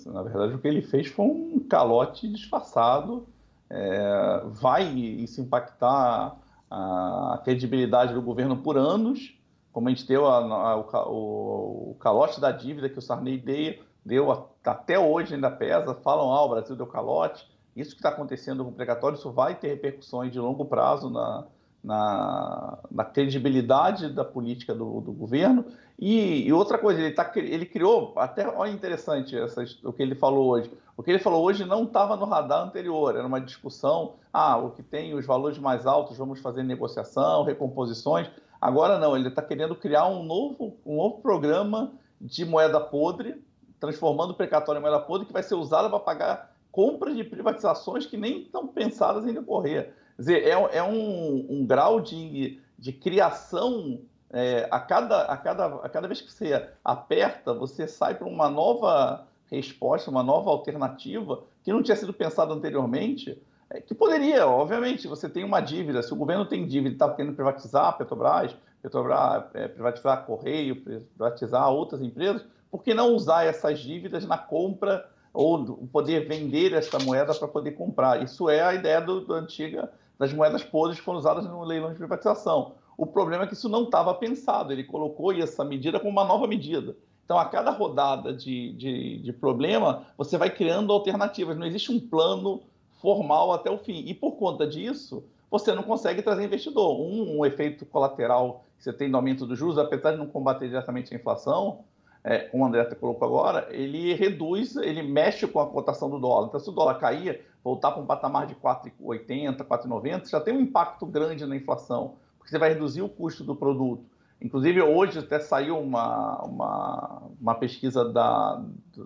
[0.06, 3.26] na verdade o que ele fez foi um calote disfarçado,
[3.68, 6.36] é, vai isso impactar
[6.70, 9.36] a credibilidade do governo por anos,
[9.72, 13.74] como a gente deu a, a, o, o, calote da dívida que o Sarney deu,
[14.04, 18.64] deu até hoje ainda pesa, falam, ah, o Brasil deu calote, isso que está acontecendo
[18.64, 21.46] com o precatório, isso vai ter repercussões de longo prazo na,
[21.86, 25.64] na, na credibilidade da política do, do governo.
[25.96, 30.16] E, e, outra coisa, ele, tá, ele criou, até olha interessante essas, o que ele
[30.16, 30.68] falou hoje.
[30.96, 34.70] O que ele falou hoje não estava no radar anterior, era uma discussão, ah, o
[34.70, 38.28] que tem os valores mais altos, vamos fazer negociação, recomposições.
[38.60, 43.40] Agora não, ele está querendo criar um novo, um novo programa de moeda podre,
[43.78, 48.06] transformando o precatório em moeda podre, que vai ser usado para pagar compras de privatizações
[48.06, 49.94] que nem estão pensadas em decorrer.
[50.16, 54.00] Quer dizer, é, é um, um, grau de, de criação.
[54.30, 58.50] É, a, cada, a, cada, a cada vez que você aperta, você sai para uma
[58.50, 63.40] nova resposta, uma nova alternativa que não tinha sido pensada anteriormente,
[63.70, 67.12] é, que poderia, obviamente, você tem uma dívida, se o governo tem dívida e está
[67.12, 73.14] querendo privatizar a Petrobras, Petrobras é, privatizar a Correio, privatizar outras empresas, por que não
[73.14, 78.22] usar essas dívidas na compra ou poder vender essa moeda para poder comprar?
[78.22, 81.98] Isso é a ideia do, do antiga das moedas podres foram usadas no leilão de
[81.98, 82.74] privatização.
[82.96, 86.46] O problema é que isso não estava pensado, ele colocou essa medida como uma nova
[86.46, 86.96] medida.
[87.24, 91.98] Então, a cada rodada de, de, de, problema, você vai criando alternativas, não existe um
[91.98, 92.62] plano
[93.02, 94.04] formal até o fim.
[94.06, 97.00] E por conta disso, você não consegue trazer investidor.
[97.00, 100.68] Um, um efeito colateral que você tem no aumento dos juros, apesar de não combater
[100.68, 101.80] diretamente a inflação,
[102.22, 106.48] é, como o André colocou agora, ele reduz, ele mexe com a cotação do dólar.
[106.48, 110.60] Então, se o dólar cair, voltar para um patamar de 4,80, 4,90, já tem um
[110.60, 114.04] impacto grande na inflação, porque você vai reduzir o custo do produto.
[114.40, 118.62] Inclusive, hoje até saiu uma, uma, uma pesquisa da,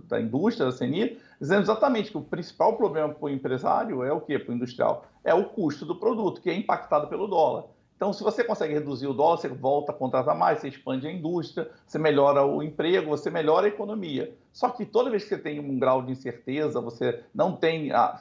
[0.07, 4.21] da indústria, da CNI, dizendo exatamente que o principal problema para o empresário é o
[4.21, 4.39] quê?
[4.39, 5.07] Para o industrial?
[5.25, 7.65] É o custo do produto, que é impactado pelo dólar.
[7.97, 11.13] Então, se você consegue reduzir o dólar, você volta a contratar mais, você expande a
[11.13, 14.35] indústria, você melhora o emprego, você melhora a economia.
[14.53, 18.21] Só que toda vez que você tem um grau de incerteza, você não tem a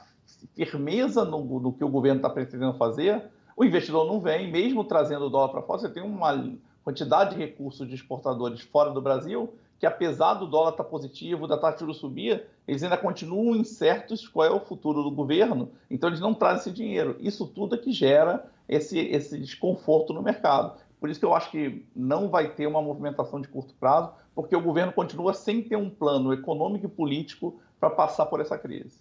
[0.54, 3.24] firmeza no, no que o governo está pretendendo fazer,
[3.56, 6.50] o investidor não vem, mesmo trazendo o dólar para fora, você tem uma
[6.82, 11.46] quantidade de recursos de exportadores fora do Brasil, que apesar do dólar estar tá positivo,
[11.46, 15.70] da taxa de juros subir, eles ainda continuam incertos qual é o futuro do governo,
[15.90, 17.16] então eles não trazem esse dinheiro.
[17.18, 20.78] Isso tudo é que gera esse, esse desconforto no mercado.
[21.00, 24.54] Por isso que eu acho que não vai ter uma movimentação de curto prazo, porque
[24.54, 29.00] o governo continua sem ter um plano econômico e político para passar por essa crise.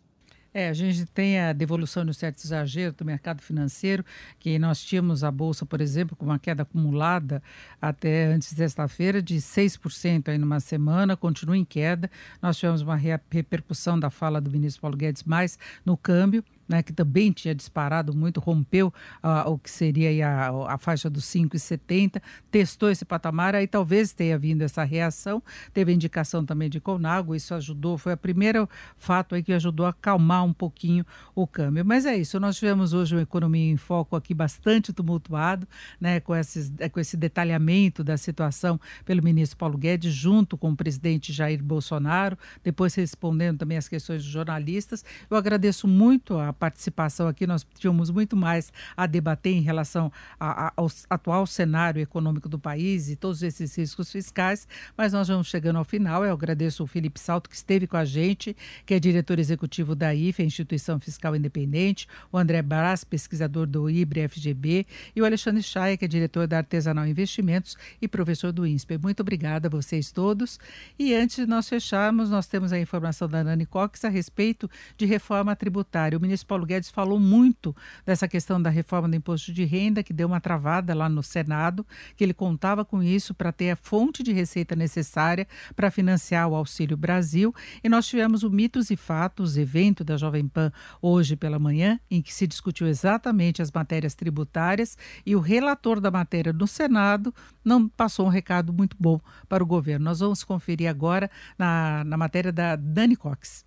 [0.54, 4.04] É, a gente tem a devolução de um certo exagero do mercado financeiro,
[4.40, 7.42] que nós tínhamos a Bolsa, por exemplo, com uma queda acumulada
[7.82, 12.10] até antes desta-feira de 6% aí numa semana, continua em queda.
[12.42, 16.94] Nós tivemos uma repercussão da fala do ministro Paulo Guedes mais no câmbio, né, que
[16.94, 18.94] também tinha disparado muito, rompeu
[19.24, 22.22] uh, o que seria a, a faixa dos 5,70,
[22.52, 25.42] testou esse patamar, aí talvez tenha vindo essa reação,
[25.74, 29.90] teve indicação também de Conago, isso ajudou, foi o primeiro fato aí que ajudou a
[29.90, 31.84] acalmar um pouquinho o câmbio.
[31.84, 35.68] Mas é isso, nós tivemos hoje uma economia em foco aqui bastante tumultuado,
[36.00, 40.76] né, com, esses, com esse detalhamento da situação pelo ministro Paulo Guedes, junto com o
[40.76, 45.04] presidente Jair Bolsonaro, depois respondendo também as questões dos jornalistas.
[45.30, 50.68] Eu agradeço muito a participação aqui, nós tínhamos muito mais a debater em relação a,
[50.68, 54.68] a, ao atual cenário econômico do país e todos esses riscos fiscais,
[54.98, 56.26] mas nós vamos chegando ao final.
[56.26, 58.56] Eu agradeço o Felipe Salto, que esteve com a gente,
[58.86, 64.28] que é diretor executivo da IFE, Instituição Fiscal Independente, o André Brás, pesquisador do IBRE
[64.28, 69.00] FGB, e o Alexandre Chaia, que é diretor da Artesanal Investimentos e professor do INSPER.
[69.02, 70.60] Muito obrigada a vocês todos.
[70.98, 75.06] E antes de nós fecharmos, nós temos a informação da Nani Cox a respeito de
[75.06, 76.18] reforma tributária.
[76.18, 80.12] O ministro Paulo Guedes falou muito dessa questão da reforma do imposto de renda, que
[80.12, 81.86] deu uma travada lá no Senado,
[82.16, 86.56] que ele contava com isso para ter a fonte de receita necessária para financiar o
[86.56, 87.54] Auxílio Brasil.
[87.84, 92.20] E nós tivemos o Mitos e Fatos, evento da Jovem Pan hoje pela manhã, em
[92.20, 97.32] que se discutiu exatamente as matérias tributárias e o relator da matéria no Senado
[97.64, 100.06] não passou um recado muito bom para o governo.
[100.06, 103.64] Nós vamos conferir agora na, na matéria da Dani Cox.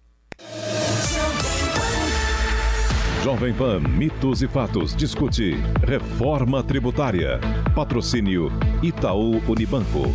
[3.22, 5.52] Jovem Pan Mitos e Fatos discute
[5.86, 7.38] reforma tributária.
[7.72, 8.50] Patrocínio
[8.82, 10.10] Itaú Unibanco.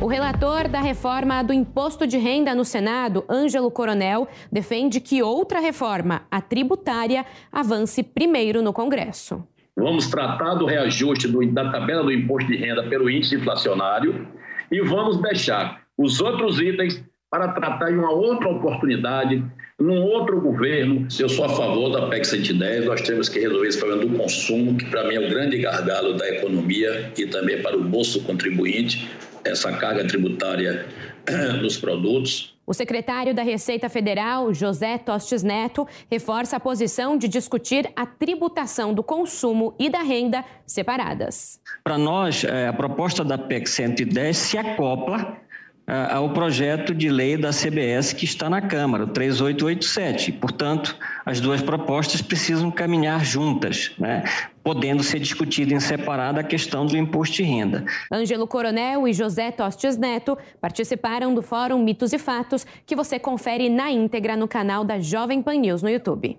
[0.00, 5.60] O relator da reforma do imposto de renda no Senado, Ângelo Coronel, defende que outra
[5.60, 9.46] reforma, a tributária, avance primeiro no Congresso.
[9.76, 14.26] Vamos tratar do reajuste do, da tabela do imposto de renda pelo índice inflacionário
[14.72, 19.44] e vamos deixar os outros itens para tratar em uma outra oportunidade
[19.78, 23.78] num outro governo, eu sou a favor da PEC 110, nós temos que resolver esse
[23.78, 27.76] problema do consumo, que para mim é o grande gargalo da economia e também para
[27.76, 29.10] o bolso contribuinte,
[29.44, 30.86] essa carga tributária
[31.60, 32.56] dos produtos.
[32.66, 38.92] O secretário da Receita Federal, José Tostes Neto, reforça a posição de discutir a tributação
[38.92, 41.60] do consumo e da renda separadas.
[41.84, 45.45] Para nós, é, a proposta da PEC 110 se acopla
[45.86, 50.32] ao projeto de lei da CBS que está na Câmara, o 3887.
[50.32, 54.24] Portanto, as duas propostas precisam caminhar juntas, né?
[54.64, 57.84] podendo ser discutida em separado a questão do imposto de renda.
[58.12, 63.68] Ângelo Coronel e José Tostes Neto participaram do Fórum Mitos e Fatos, que você confere
[63.68, 66.36] na íntegra no canal da Jovem Pan News no YouTube.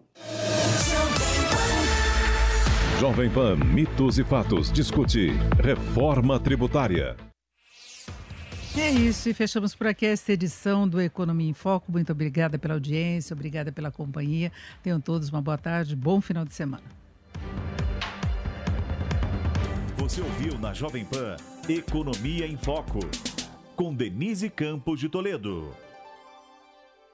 [2.99, 5.31] Jovem Pan Mitos e Fatos discute
[5.63, 7.26] reforma tributária.
[8.77, 11.91] E é isso, e fechamos por aqui esta edição do Economia em Foco.
[11.91, 14.51] Muito obrigada pela audiência, obrigada pela companhia.
[14.83, 16.83] Tenham todos uma boa tarde, bom final de semana.
[19.97, 21.37] Você ouviu na Jovem Pan
[21.67, 22.99] Economia em Foco,
[23.75, 25.73] com Denise Campos de Toledo.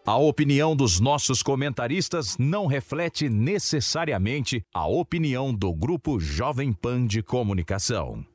[0.06, 7.24] A opinião dos nossos comentaristas não reflete necessariamente a opinião do Grupo Jovem Pan de
[7.24, 8.26] Comunicação.